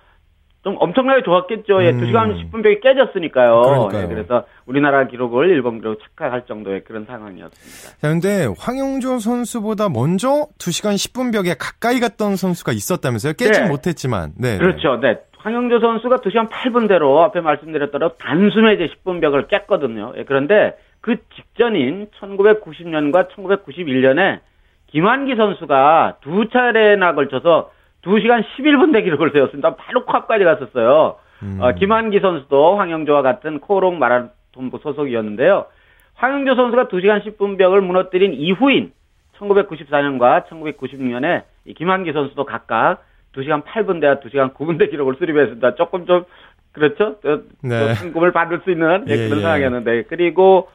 [0.64, 1.82] 좀 엄청나게 좋았겠죠.
[1.84, 2.02] 예, 음.
[2.02, 3.90] 2시간 10분 벽이 깨졌으니까요.
[3.94, 7.98] 예, 그래서 우리나라 기록을 일본 기록 착각할 정도의 그런 상황이었습니다.
[8.02, 13.34] 자, 근데 황용조 선수보다 먼저 2시간 10분 벽에 가까이 갔던 선수가 있었다면서요?
[13.34, 13.70] 깨진 네.
[13.70, 14.34] 못했지만.
[14.38, 14.58] 네.
[14.58, 15.00] 그렇죠.
[15.00, 15.18] 네.
[15.48, 20.12] 황영조 선수가 2시간 8분대로 앞에 말씀드렸더라 단숨에 이제 10분벽을 깼거든요.
[20.18, 24.40] 예, 그런데 그 직전인 1990년과 1991년에
[24.88, 27.72] 김환기 선수가 두 차례나 걸쳐서
[28.04, 29.76] 2시간 11분대 기록을 세웠습니다.
[29.76, 31.16] 바로 컵까지 갔었어요.
[31.44, 31.60] 음.
[31.62, 35.68] 어, 김환기 선수도 황영조와 같은 코롱 마라톤부 소속이었는데요.
[36.16, 38.92] 황영조 선수가 2시간 10분벽을 무너뜨린 이후인
[39.38, 41.44] 1994년과 1996년에
[41.78, 43.07] 김환기 선수도 각각
[43.38, 45.76] 2시간 8분 대와 2시간 9분 대 기록을 수립했습니다.
[45.76, 46.26] 조금 좀
[46.72, 47.18] 그렇죠?
[47.64, 47.94] 네.
[47.94, 49.42] 상금을 받을 수 있는 예, 그런 예.
[49.42, 50.70] 상황이었는데 그리고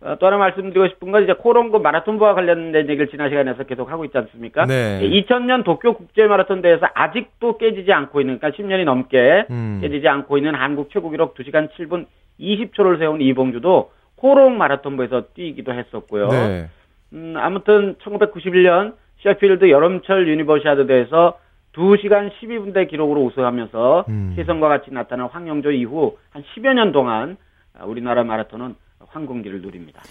[0.00, 4.04] 어, 또 하나 말씀드리고 싶은 건 이제 코롱고 마라톤부와 관련된 얘기를 지난 시간에서 계속 하고
[4.04, 4.64] 있지 않습니까?
[4.66, 5.00] 네.
[5.02, 9.78] 2000년 도쿄 국제 마라톤 대회에서 아직도 깨지지 않고 있는 그러니까 10년이 넘게 음.
[9.82, 12.06] 깨지지 않고 있는 한국 최고 기록 2시간 7분
[12.38, 16.28] 20초를 세운 이봉주도 코롱 마라톤부에서 뛰기도 했었고요.
[16.28, 16.68] 네.
[17.14, 21.38] 음, 아무튼 1991년 셰필드 여름철 유니버시아드 대회에서
[21.78, 24.34] 2시간 12분대 기록으로 우승하면서 음.
[24.36, 27.36] 혜성과 같이 나타난 황영조 이후 한 10여 년 동안
[27.84, 28.74] 우리나라 마라톤은
[29.06, 30.02] 황금기를 누립니다.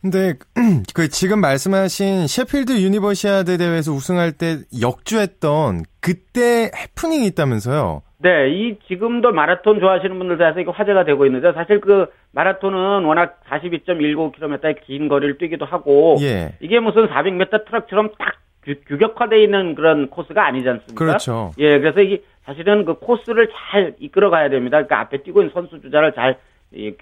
[0.00, 0.34] 근데
[0.94, 8.02] 그 지금 말씀하신 셰필드 유니버시아드 대회에서 우승할 때 역주했던 그때 해프닝이 있다면서요?
[8.18, 13.40] 네, 이 지금도 마라톤 좋아하시는 분들 사이에서 이거 화제가 되고 있는데 사실 그 마라톤은 워낙
[13.48, 16.54] 42.19km의 긴 거리를 뛰기도 하고 예.
[16.60, 20.94] 이게 무슨 400m 트랙처럼 딱 규, 격화되어 있는 그런 코스가 아니지 않습니까?
[20.94, 21.52] 그렇죠.
[21.58, 24.76] 예, 그래서 이게 사실은 그 코스를 잘 이끌어 가야 됩니다.
[24.78, 26.38] 그러니까 앞에 뛰고 있는 선수 주자를 잘,
[26.72, 26.94] 이,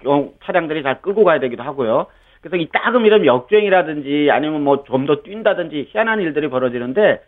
[0.43, 2.07] 차량들이 잘 끌고 가야 되기도 하고요.
[2.41, 7.21] 그래서 이따금 이런 역주행이라든지 아니면 뭐 좀 더 뛴다든지 희한한 일들이 벌어지는데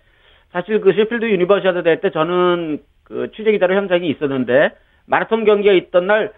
[0.52, 4.72] 사실 그 셰필드 유니버시아드 대회 때 저는 그 취재 기자로 현장에 있었는데
[5.06, 6.34] 마라톤 경기가 있던 날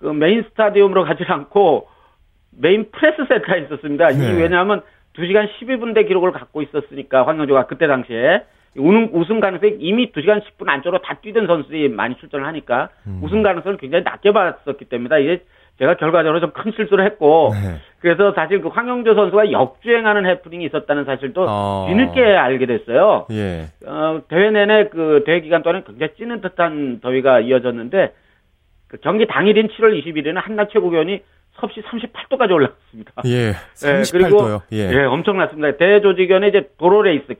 [0.00, 1.86] 그 메인 스타디움으로 가지 않고
[2.58, 4.08] 메인 프레스 센터에 있었습니다.
[4.08, 4.14] 네.
[4.32, 4.82] 이 왜냐하면
[5.20, 8.44] 2시간 12분대 기록을 갖고 있었으니까 황영조가 그때 당시에
[8.76, 13.20] 우승, 우승 가능성이 이미 2시간 10분 안쪽으로 다 뛰던 선수들이 많이 출전을 하니까 음.
[13.22, 15.42] 우승 가능성을 굉장히 낮게 봤었기 때문에 이게
[15.80, 17.78] 제가 결과적으로 좀 큰 실수를 했고 네.
[18.00, 21.86] 그래서 사실 그 황영조 선수가 역주행하는 해프닝이 있었다는 사실도 어.
[21.88, 23.26] 뒤늦게 알게 됐어요.
[23.30, 23.66] 예.
[23.86, 28.12] 어, 대회 내내 그 대회 기간 동안 굉장히 찌는 듯한 더위가 이어졌는데
[28.88, 31.22] 그 경기 당일인 7월 21일에는 한낮 최고 기온이
[31.60, 33.12] 섭씨 38도까지 올랐습니다.
[33.26, 33.52] 예.
[33.74, 33.94] 38도요.
[34.12, 34.90] 예, 그리고 예.
[34.92, 35.76] 예, 엄청났습니다.
[35.76, 37.34] 대조직연에 이제 도로 레이스,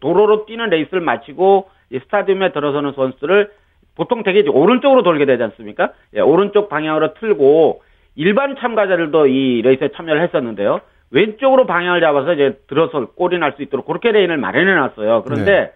[0.00, 3.50] 도로로 뛰는 레이스를 마치고 스타디움에 들어서는 선수들을
[3.96, 5.90] 보통 되게 오른쪽으로 돌게 되지 않습니까?
[6.16, 7.82] 예, 오른쪽 방향으로 틀고
[8.16, 10.80] 일반 참가자들도 이 레이스에 참여를 했었는데요.
[11.10, 15.22] 왼쪽으로 방향을 잡아서 이제 들어서 골인할 수 있도록 그렇게 레인을 마련해 놨어요.
[15.24, 15.72] 그런데 네.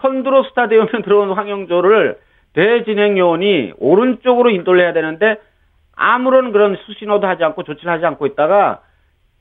[0.00, 2.16] 선두로 스타디움에 들어온 황영조를
[2.54, 5.36] 대회 진행 요원이 오른쪽으로 인도를 해야 되는데
[6.00, 8.80] 아무런 그런 수신호도 하지 않고 조치를 하지 않고 있다가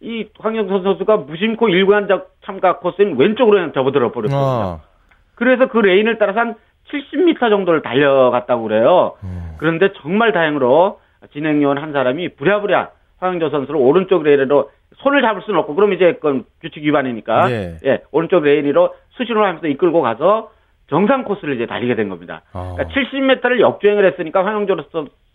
[0.01, 4.37] 이 황영조 선수가 무심코 일반인 참가 코스인 왼쪽으로 그냥 접어들어 버렸거든요.
[4.37, 4.79] 아.
[5.35, 6.55] 그래서 그 레인을 따라서 한
[6.91, 9.13] 70m 정도를 달려갔다고 그래요.
[9.23, 9.55] 음.
[9.57, 10.99] 그런데 정말 다행으로
[11.31, 16.43] 진행요원 한 사람이 부랴부랴 황영조 선수를 오른쪽 레인으로 손을 잡을 수는 없고 그럼 이제 그건
[16.61, 20.51] 규칙 위반이니까 예, 예 오른쪽 레인으로 수신호를 하면서 이끌고 가서
[20.89, 22.41] 정상 코스를 이제 달리게 된 겁니다.
[22.53, 22.75] 어.
[22.75, 24.77] 그러니까 70m를 역주행을 했으니까 황영조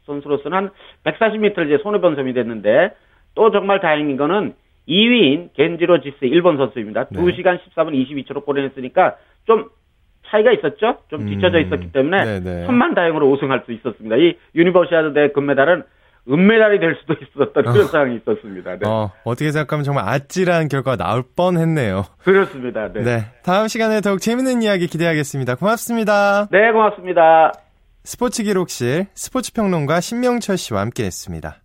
[0.06, 0.70] 선수로서는 한
[1.04, 2.94] 140m를 이제 손해 본 셈이 됐는데
[3.34, 4.54] 또 정말 다행인 거는
[4.88, 7.06] 2위인 겐지로 지쓰이 일본 선수입니다.
[7.10, 7.20] 네.
[7.20, 9.68] 2시간 14분 22초로 골인했으니까 좀
[10.26, 10.98] 차이가 있었죠.
[11.08, 11.26] 좀 음.
[11.26, 12.66] 뒤쳐져 있었기 때문에 네네.
[12.66, 14.16] 천만 다행으로 우승할 수 있었습니다.
[14.16, 15.84] 이 유니버시아드 대회 금메달은
[16.28, 17.88] 은메달이 될 수도 있었던 그런 어.
[17.88, 18.78] 상황이 있었습니다.
[18.78, 18.88] 네.
[18.88, 22.04] 어, 어떻게 생각하면 정말 아찔한 결과가 나올 뻔했네요.
[22.22, 22.90] 그렇습니다.
[22.92, 23.02] 네.
[23.02, 23.24] 네.
[23.42, 25.56] 다음 시간에 더욱 재밌는 이야기 기대하겠습니다.
[25.56, 26.48] 고맙습니다.
[26.50, 27.52] 네, 고맙습니다.
[28.04, 31.60] 스포츠 기록실 스포츠 평론가 신명철 씨와 함께했습니다.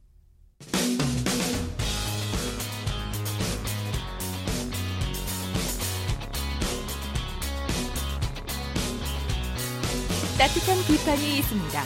[10.37, 11.81] 따뜻한 비판이 있습니다.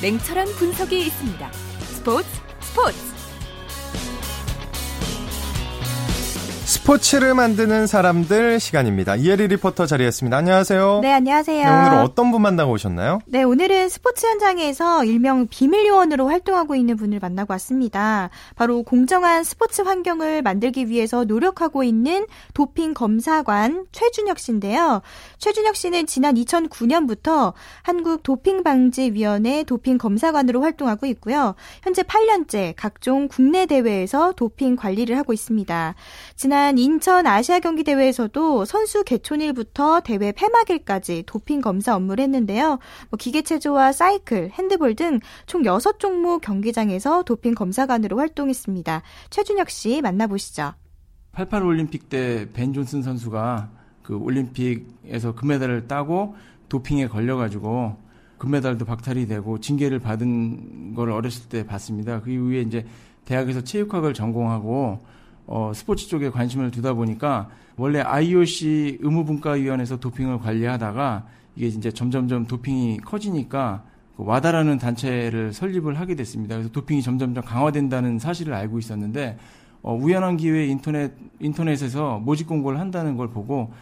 [0.00, 1.67] 냉철한 분석이 있습니다.
[1.98, 2.28] 스포츠
[2.60, 3.17] 스포츠
[6.88, 9.14] 스포츠를 만드는 사람들 시간입니다.
[9.16, 10.34] 이혜리 리포터 자리했습니다.
[10.34, 11.00] 안녕하세요.
[11.02, 11.62] 네, 안녕하세요.
[11.62, 13.18] 네, 오늘 어떤 분 만나고 오셨나요?
[13.26, 18.30] 네, 오늘은 스포츠 현장에서 일명 비밀 요원으로 활동하고 있는 분을 만나고 왔습니다.
[18.56, 25.02] 바로 공정한 스포츠 환경을 만들기 위해서 노력하고 있는 도핑 검사관 최준혁 씨인데요.
[25.36, 31.54] 최준혁 씨는 지난 2009년부터 한국 도핑 방지 위원회 도핑 검사관으로 활동하고 있고요.
[31.82, 35.94] 현재 8년째 각종 국내 대회에서 도핑 관리를 하고 있습니다.
[36.34, 42.78] 지난 인천 아시아 경기 대회에서도 선수 개촌일부터 대회 폐막일까지 도핑 검사 업무를 했는데요.
[43.10, 49.02] 뭐 기계체조와 사이클, 핸드볼 등 총 6종목 경기장에서 도핑 검사관으로 활동했습니다.
[49.30, 50.74] 최준혁 씨 만나보시죠.
[51.32, 53.70] 88 올림픽 때 벤 존슨 선수가
[54.04, 56.36] 그 올림픽에서 금메달을 따고
[56.68, 57.96] 도핑에 걸려가지고
[58.38, 62.20] 금메달도 박탈이 되고 징계를 받은 걸 어렸을 때 봤습니다.
[62.20, 62.86] 그 이후에 이제
[63.24, 65.00] 대학에서 체육학을 전공하고
[65.48, 72.98] 어, 스포츠 쪽에 관심을 두다 보니까 원래 IOC 의무분과위원회에서 도핑을 관리하다가 이게 이제 점점점 도핑이
[72.98, 73.82] 커지니까
[74.16, 76.54] 그 와다라는 단체를 설립을 하게 됐습니다.
[76.56, 79.38] 그래서 도핑이 점점점 강화된다는 사실을 알고 있었는데
[79.82, 83.72] 어, 우연한 기회에 인터넷 인터넷에서 모집 공고를 한다는 걸 보고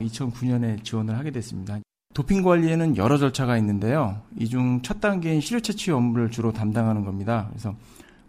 [0.00, 1.78] 2009년에 지원을 하게 됐습니다.
[2.12, 4.20] 도핑 관리에는 여러 절차가 있는데요.
[4.38, 7.46] 이 중 첫 단계인 시료 채취 업무를 주로 담당하는 겁니다.
[7.50, 7.74] 그래서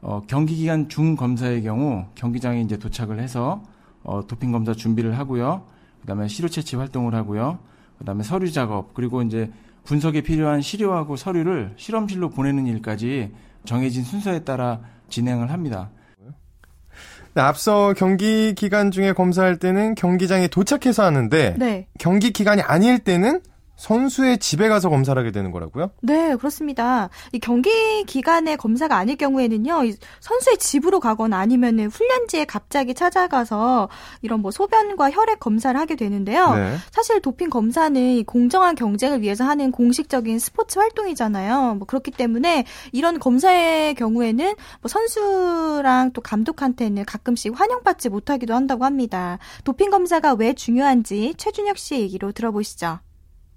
[0.07, 3.63] 어, 경기 기간 중 검사의 경우 경기장에 이제 도착을 해서
[4.03, 5.63] 어, 도핑 검사 준비를 하고요.
[6.01, 7.57] 그다음에 시료 채취 활동을 하고요.
[7.97, 9.51] 그다음에 서류 작업 그리고 이제
[9.83, 13.31] 분석에 필요한 시료하고 서류를 실험실로 보내는 일까지
[13.65, 15.89] 정해진 순서에 따라 진행을 합니다.
[17.33, 21.87] 네, 앞서 경기 기간 중에 검사할 때는 경기장에 도착해서 하는데 네.
[21.97, 23.41] 경기 기간이 아닐 때는
[23.75, 25.91] 선수의 집에 가서 검사를 하게 되는 거라고요?
[26.01, 27.09] 네, 그렇습니다.
[27.31, 29.81] 이 경기 기간에 검사가 아닐 경우에는요,
[30.19, 33.89] 선수의 집으로 가거나 아니면 훈련지에 갑자기 찾아가서
[34.21, 36.55] 이런 뭐 소변과 혈액 검사를 하게 되는데요.
[36.55, 36.77] 네.
[36.91, 41.75] 사실 도핑 검사는 공정한 경쟁을 위해서 하는 공식적인 스포츠 활동이잖아요.
[41.75, 49.37] 뭐 그렇기 때문에 이런 검사의 경우에는 뭐 선수랑 또 감독한테는 가끔씩 환영받지 못하기도 한다고 합니다.
[49.63, 52.99] 도핑 검사가 왜 중요한지 최준혁 씨의 얘기로 들어보시죠.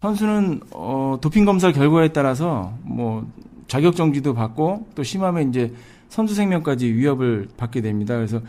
[0.01, 3.27] 선수는 어, 도핑 검사 결과에 따라서 뭐
[3.67, 5.73] 자격 정지도 받고 또 심하면 이제
[6.09, 8.15] 선수 생명까지 위협을 받게 됩니다.
[8.15, 8.41] 그래서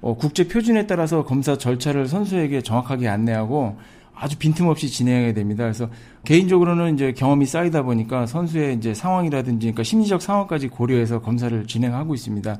[0.00, 3.76] 어, 국제 표준에 따라서 검사 절차를 선수에게 정확하게 안내하고
[4.14, 5.62] 아주 빈틈없이 진행해야 됩니다.
[5.64, 5.88] 그래서
[6.24, 12.56] 개인적으로는 이제 경험이 쌓이다 보니까 선수의 이제 상황이라든지 그러니까 심리적 상황까지 고려해서 검사를 진행하고 있습니다.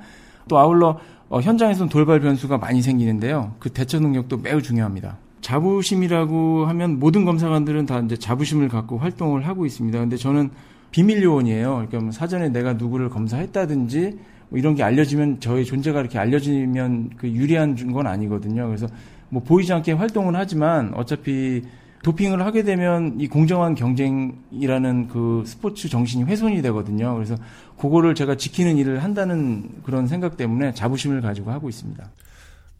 [0.49, 3.55] 또 아울러 어, 현장에서는 돌발 변수가 많이 생기는데요.
[3.59, 5.19] 그 대처 능력도 매우 중요합니다.
[5.47, 9.97] 자부심이라고 하면 모든 검사관들은 다 이제 자부심을 갖고 활동을 하고 있습니다.
[9.97, 10.51] 근데 저는
[10.91, 11.71] 비밀 요원이에요.
[11.71, 17.29] 그러니까 뭐 사전에 내가 누구를 검사했다든지 뭐 이런 게 알려지면 저의 존재가 이렇게 알려지면 그
[17.31, 18.67] 유리한 건 아니거든요.
[18.67, 18.89] 그래서
[19.29, 21.63] 뭐 보이지 않게 활동은 하지만 어차피
[22.03, 27.15] 도핑을 하게 되면 이 공정한 경쟁이라는 그 스포츠 정신이 훼손이 되거든요.
[27.15, 27.37] 그래서
[27.79, 32.05] 그거를 제가 지키는 일을 한다는 그런 생각 때문에 자부심을 가지고 하고 있습니다.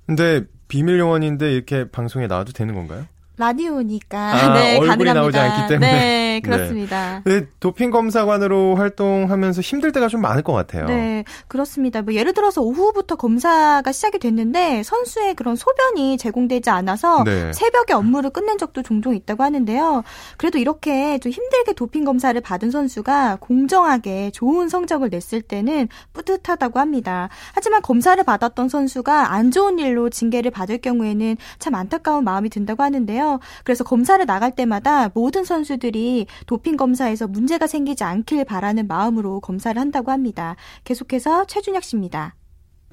[0.07, 3.07] 근데 비밀 요원인데 이렇게 방송에 나와도 되는 건가요?
[3.39, 5.15] 라디오니까 아, 네, 얼굴이 가능합니다.
[5.15, 7.23] 나오지 않기 때문에 네, 그렇습니다.
[7.25, 7.47] 네.
[7.61, 10.87] 도핑 검사관으로 활동하면서 힘들 때가 좀 많을 것 같아요.
[10.87, 12.03] 네, 그렇습니다.
[12.03, 17.53] 뭐 예를 들어서 오후부터 검사가 시작이 됐는데 선수의 그런 소변이 제공되지 않아서 네.
[17.53, 20.03] 새벽에 업무를 끝낸 적도 종종 있다고 하는데요.
[20.39, 27.29] 그래도 이렇게 좀 힘들게 도핑 검사를 받은 선수가 공정하게 좋은 성적을 냈을 때는 뿌듯하다고 합니다.
[27.55, 33.26] 하지만 검사를 받았던 선수가 안 좋은 일로 징계를 받을 경우에는 참 안타까운 마음이 든다고 하는데요.
[33.27, 33.41] 있는데요.
[33.65, 40.13] 그래서 검사를 나갈 때마다 모든 선수들이 도핑 검사에서 문제가 생기지 않길 바라는 마음으로 검사를 한다고
[40.13, 40.57] 합니다.
[40.85, 42.35] 계속해서 최준혁 씨입니다.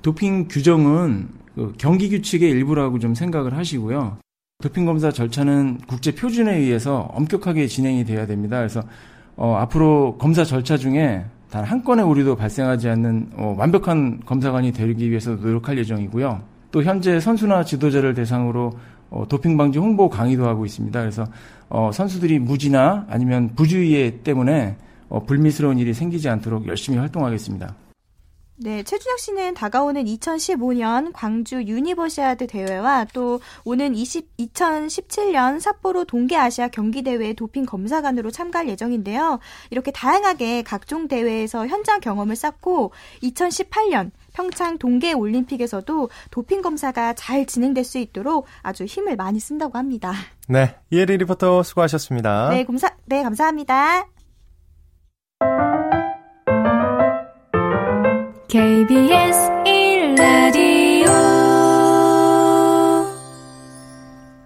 [0.01, 4.17] 도핑 규정은 그 경기 규칙의 일부라고 좀 생각을 하시고요.
[4.61, 8.57] 도핑 검사 절차는 국제 표준에 의해서 엄격하게 진행이 돼야 됩니다.
[8.57, 8.81] 그래서
[9.35, 15.09] 어, 앞으로 검사 절차 중에 단 한 건의 오류도 발생하지 않는 어, 완벽한 검사관이 되기
[15.09, 16.41] 위해서 노력할 예정이고요.
[16.71, 18.73] 또 현재 선수나 지도자를 대상으로
[19.13, 20.99] 어, 도핑 방지 홍보 강의도 하고 있습니다.
[20.99, 21.25] 그래서
[21.69, 24.75] 어, 선수들이 무지나 아니면 부주의 때문에
[25.07, 27.75] 어, 불미스러운 일이 생기지 않도록 열심히 활동하겠습니다.
[28.55, 37.33] 네, 최준혁 씨는 다가오는 2015년 광주 유니버시아드 대회와 또 오는 20, 2017년 삿포로 동계아시아 경기대회
[37.33, 39.39] 도핑 검사관으로 참가할 예정인데요.
[39.69, 42.91] 이렇게 다양하게 각종 대회에서 현장 경험을 쌓고
[43.23, 50.11] 2018년 평창 동계 올림픽에서도 도핑 검사가 잘 진행될 수 있도록 아주 힘을 많이 쓴다고 합니다.
[50.49, 52.49] 네, 이혜리 리포터 수고하셨습니다.
[52.49, 54.07] 네, 검사, 네, 감사합니다.
[58.49, 61.07] KBS 1라디오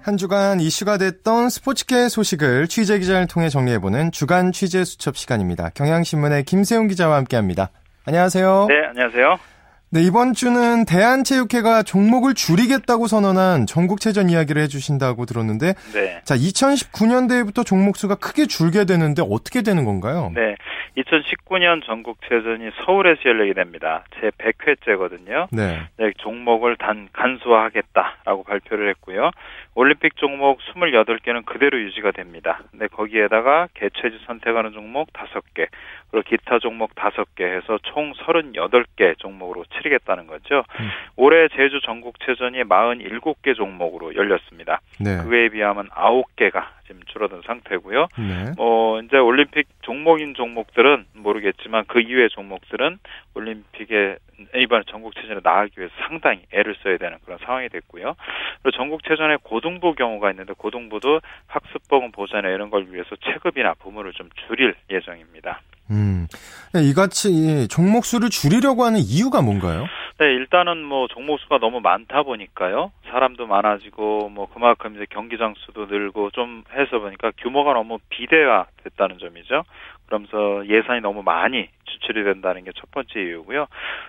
[0.01, 5.71] 한 주간 이슈가 됐던 스포츠계 소식을 취재 기자를 통해 정리해보는 주간 취재 수첩 시간입니다.
[5.71, 7.71] 경향신문의 김세훈 기자와 함께합니다.
[8.05, 8.67] 안녕하세요.
[8.69, 9.56] 네, 안녕하세요.
[9.89, 16.21] 네, 이번 주는 대한체육회가 종목을 줄이겠다고 선언한 전국체전 이야기를 해주신다고 들었는데, 네.
[16.25, 20.29] 자, 2019년대부터 종목 수가 크게 줄게 되는데 어떻게 되는 건가요?
[20.35, 20.55] 네,
[20.97, 24.03] 2019년 전국체전이 서울에서 열리게 됩니다.
[24.19, 25.47] 제 100회째거든요.
[25.53, 25.79] 네.
[25.97, 29.31] 네, 종목을 단 간소화하겠다라고 발표를 했고요.
[29.77, 32.63] 올림픽 종목 28개는 그대로 유지가 됩니다.
[32.71, 35.67] 근데 거기에다가 개최지 선택하는 종목 5개,
[36.09, 40.63] 그리고 기타 종목 5개 해서 총 38개 종목으로 치르겠다는 거죠.
[40.79, 40.89] 음.
[41.15, 44.81] 올해 제주 전국체전이 47개 종목으로 열렸습니다.
[44.99, 45.17] 네.
[45.23, 48.07] 그에 비하면 9개가 지금 줄어든 상태고요.
[48.17, 48.51] 네.
[48.57, 52.97] 뭐 이제 올림픽 종목인 종목들은 모르겠지만 그 이외의 종목들은
[53.35, 54.17] 올림픽에
[54.55, 58.15] 이번 전국체전에 나가기 위해서 상당히 애를 써야 되는 그런 상황이 됐고요.
[58.61, 64.29] 그리고 전국체전에 고등 부 경우가 있는데 고등부도 학습보험 보전에 이런 걸 위해서 체급이나 부모를 좀
[64.47, 65.61] 줄일 예정입니다.
[65.91, 66.27] 음,
[66.73, 69.85] 네, 이같이 종목 수를 줄이려고 하는 이유가 뭔가요?
[70.19, 72.91] 네, 일단은 뭐 종목 수가 너무 많다 보니까요.
[73.09, 79.19] 사람도 많아지고 뭐 그만큼 이제 경기장 수도 늘고 좀 해서 보니까 규모가 너무 비대화 됐다는
[79.19, 79.63] 점이죠.
[80.07, 83.67] 그러면서 예산이 너무 많이 지출이 된다는 게 첫 번째 이유고요.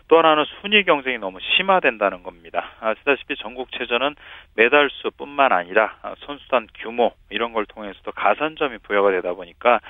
[0.08, 2.70] 또 하나는 순위 경쟁이 너무 심화된다는 겁니다.
[2.80, 4.14] 아시다시피 전국체전은
[4.54, 9.80] 메달 수뿐만 아니라 선수단 규모 이런 걸 통해서도 가산점이 부여가 되다 보니까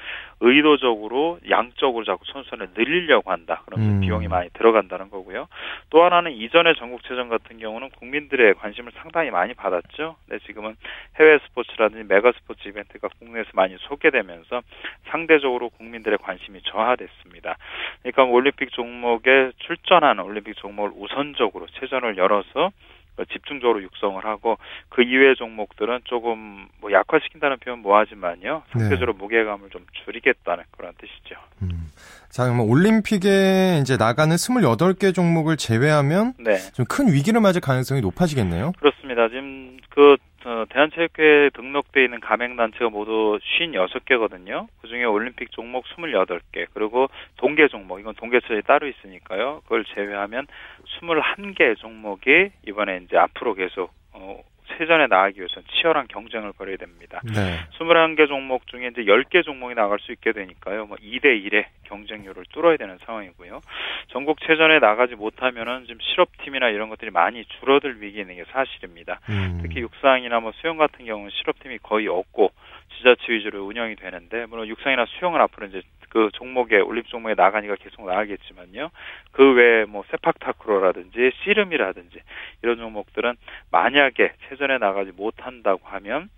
[0.40, 3.62] 의도적으로 양적으로 자꾸 선수단을 늘리려고 한다.
[3.66, 4.00] 그러면서 음.
[4.00, 5.48] 비용이 많이 들어간다는 거고요.
[5.90, 10.16] 또 하나는 이전의 전국체전 같은 경우는 국민들의 관심을 상당히 많이 받았죠.
[10.26, 10.76] 근데 지금은
[11.18, 14.62] 해외 스포츠라든지 메가 스포츠 이벤트가 국내에서 많이 소개되면서
[15.08, 17.56] 상대적으로 국민들의 관심이 저하됐습니다.
[18.02, 22.70] 그러니까 올림픽 종목에 출전하는 올림픽 종목을 우선적으로 체전을 열어서
[23.32, 29.18] 집중적으로 육성을 하고 그 이외의 종목들은 조금 뭐 약화시킨다는 표현 뭐하지만요 상대적으로 네.
[29.18, 31.34] 무게감을 좀 줄이겠다는 그런 뜻이죠.
[31.62, 31.90] 음.
[32.30, 36.58] 자, 그러면 올림픽에 이제 나가는 28개 종목을 제외하면 네.
[36.74, 38.72] 좀 큰 위기를 맞을 가능성이 높아지겠네요.
[38.78, 39.28] 그렇습니다.
[39.28, 40.16] 지금 그
[40.48, 44.66] 어, 대한체육회에 등록돼 있는 가맹단체가 모두 56개거든요.
[44.80, 49.60] 그중에 올림픽 종목 28개, 그리고 동계 종목, 이건 동계체전이 따로 있으니까요.
[49.64, 50.46] 그걸 제외하면
[50.86, 54.40] 21개 종목이 이번에 이제 앞으로 계속 어,
[54.76, 57.20] 체전에 나가기 위해서는 치열한 경쟁을 벌여야 됩니다.
[57.24, 57.58] 네.
[57.78, 60.86] 21개 종목 중에 이제 10개 종목이 나갈 수 있게 되니까요.
[60.86, 63.60] 뭐 2대 1의 경쟁률을 뚫어야 되는 상황이고요.
[64.08, 69.20] 전국 체전에 나가지 못하면은 지금 실업팀이나 이런 것들이 많이 줄어들 위기에 있는 게 사실입니다.
[69.28, 69.60] 음.
[69.62, 72.52] 특히 육상이나 뭐 수영 같은 경우는 실업팀이 거의 없고
[72.96, 78.06] 지자체 위주로 운영이 되는데 물론 육상이나 수영은 앞으로 이제 그 종목에 올림픽 종목에 나가니까 계속
[78.06, 78.90] 나가겠지만요.
[79.32, 82.20] 그 외에 뭐 세팍타크로라든지 씨름이라든지
[82.62, 83.36] 이런 종목들은
[83.70, 86.30] 만약에 체전에 나가지 못한다고 하면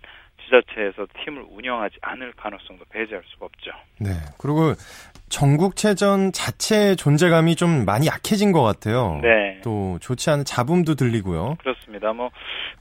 [0.43, 3.71] 지자체에서 팀을 운영하지 않을 가능성도 배제할 수가 없죠.
[3.99, 4.09] 네.
[4.37, 4.73] 그리고
[5.31, 9.19] 전국체전 자체의 존재감이 좀 많이 약해진 것 같아요.
[9.23, 9.59] 네.
[9.63, 11.55] 또 좋지 않은 잡음도 들리고요.
[11.59, 12.13] 그렇습니다.
[12.13, 12.29] 뭐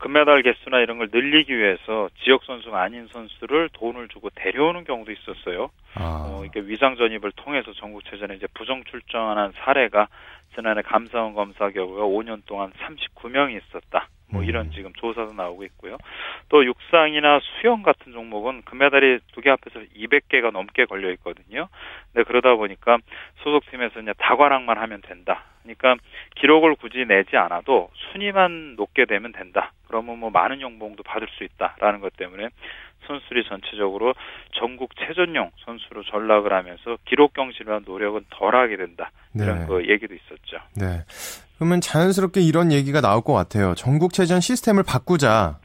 [0.01, 5.71] 금메달 개수나 이런 걸 늘리기 위해서 지역 선수가 아닌 선수를 돈을 주고 데려오는 경우도 있었어요.
[5.95, 6.27] 아.
[6.29, 10.09] 어, 이게 위장 전입을 통해서 전국체전에 이제 부정 출전한 사례가
[10.61, 14.09] 지난해 감사원 검사 결과가 5년 동안 39명이 있었다.
[14.31, 14.47] 뭐 음.
[14.47, 15.97] 이런 지금 조사도 나오고 있고요.
[16.51, 21.69] 또 육상이나 수영 같은 종목은 금메달이 두 개 앞에서 200개가 넘게 걸려 있거든요.
[22.13, 22.99] 근데 그러다 보니까
[23.43, 25.45] 소속팀에서 그냥 다관왕만 하면 된다.
[25.63, 25.97] 그러니까
[26.41, 29.73] 기록을 굳이 내지 않아도 순위만 높게 되면 된다.
[29.87, 32.49] 그러면 뭐 많은 연봉도 받을 수 있다라는 것 때문에
[33.07, 34.15] 선수들이 전체적으로
[34.53, 39.11] 전국 체전용 선수로 전락을 하면서 기록 경신을 노력은 덜하게 된다.
[39.35, 39.67] 이런 네.
[39.67, 40.59] 그 얘기도 있었죠.
[40.77, 41.05] 네.
[41.57, 43.75] 그러면 자연스럽게 이런 얘기가 나올 것 같아요.
[43.75, 45.59] 전국 체전 시스템을 바꾸자.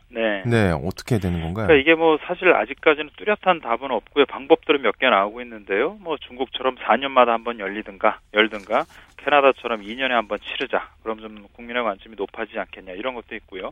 [0.45, 0.65] 네.
[0.65, 1.67] 네, 어떻게 되는 건가요?
[1.67, 4.25] 그러니까 이게 뭐 사실 아직까지는 뚜렷한 답은 없고요.
[4.25, 5.97] 방법들은 몇 개 나오고 있는데요.
[5.99, 8.85] 뭐 중국처럼 4년마다 한 번 열리든가 열든가
[9.17, 10.89] 캐나다처럼 2년에 한 번 치르자.
[11.03, 13.71] 그럼 좀 국민의 관심이 높아지지 않겠냐 이런 것도 있고요.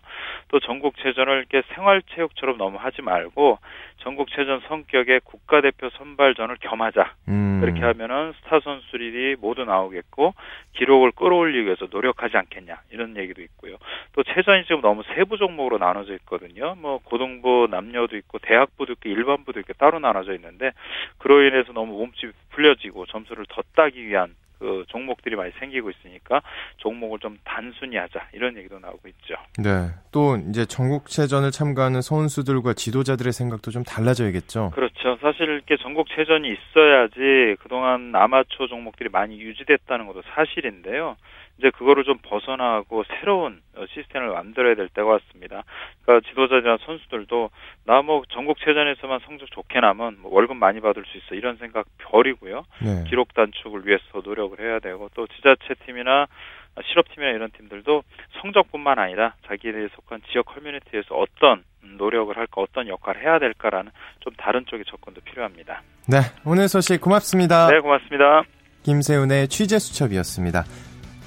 [0.50, 3.60] 또 전국 체전을 이렇게 생활체육처럼 너무 하지 말고
[4.04, 7.14] 전국체전 성격의 국가대표 선발전을 겸하자.
[7.30, 7.60] 음.
[7.62, 10.34] 그렇게 하면은 스타 선수들이 모두 나오겠고
[10.74, 13.78] 기록을 끌어올리기 위해서 노력하지 않겠냐 이런 얘기도 있고요.
[14.12, 16.76] 또 체전이 지금 너무 세부 종목으로 나눠져 있거든요.
[16.76, 20.72] 뭐 고등부 남녀도 있고 대학부도 있고 일반부도 있고 따로 나눠져 있는데
[21.18, 26.42] 그로 인해서 너무 몸집이 풀려지고 점수를 더 따기 위한 그 종목들이 많이 생기고 있으니까
[26.78, 29.36] 종목을 좀 단순히 하자 이런 얘기도 나오고 있죠.
[29.58, 29.90] 네.
[30.14, 34.72] 또 이제 전국체전을 참가하는 선수들과 지도자들의 생각도 좀 달라져야겠죠.
[34.74, 35.18] 그렇죠.
[35.20, 41.18] 사실 이렇게 전국체전이 있어야지 그동안 아마추어 종목들이 많이 유지됐다는 것도 사실인데요.
[41.60, 45.64] 이제 그거를 좀 벗어나고 새로운 어, 시스템을 만들어야 될 때가 왔습니다.
[46.04, 47.50] 그러니까 지도자들이나 선수들도
[47.86, 52.64] 나 뭐 전국체전에서만 성적 좋게 나면 뭐 월급 많이 받을 수 있어 이런 생각 버리고요.
[52.82, 53.04] 네.
[53.08, 56.28] 기록 단축을 위해서 노력을 해야 되고 또 지자체 팀이나
[56.86, 58.04] 실업팀이나 이런 팀들도
[58.42, 61.64] 성적뿐만 아니라 자기들이 속한 지역 커뮤니티에서 어떤
[61.98, 63.92] 노력을 할까 어떤 역할을 해야 될까라는
[64.22, 65.82] 좀 다른 쪽의 접근도 필요합니다.
[66.10, 67.70] 네, 오늘 소식 고맙습니다.
[67.70, 68.44] 네, 고맙습니다.
[68.84, 70.64] 김세훈의 취재 수첩이었습니다.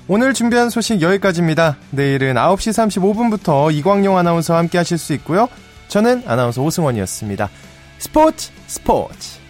[0.09, 1.77] 오늘 준비한 소식 여기까지입니다.
[1.91, 5.49] 내일은 9시 35분부터 이광용 아나운서와 함께 하실 수 있고요.
[5.89, 7.51] 저는 아나운서 오승원이었습니다.
[7.99, 9.46] 스포츠 스포츠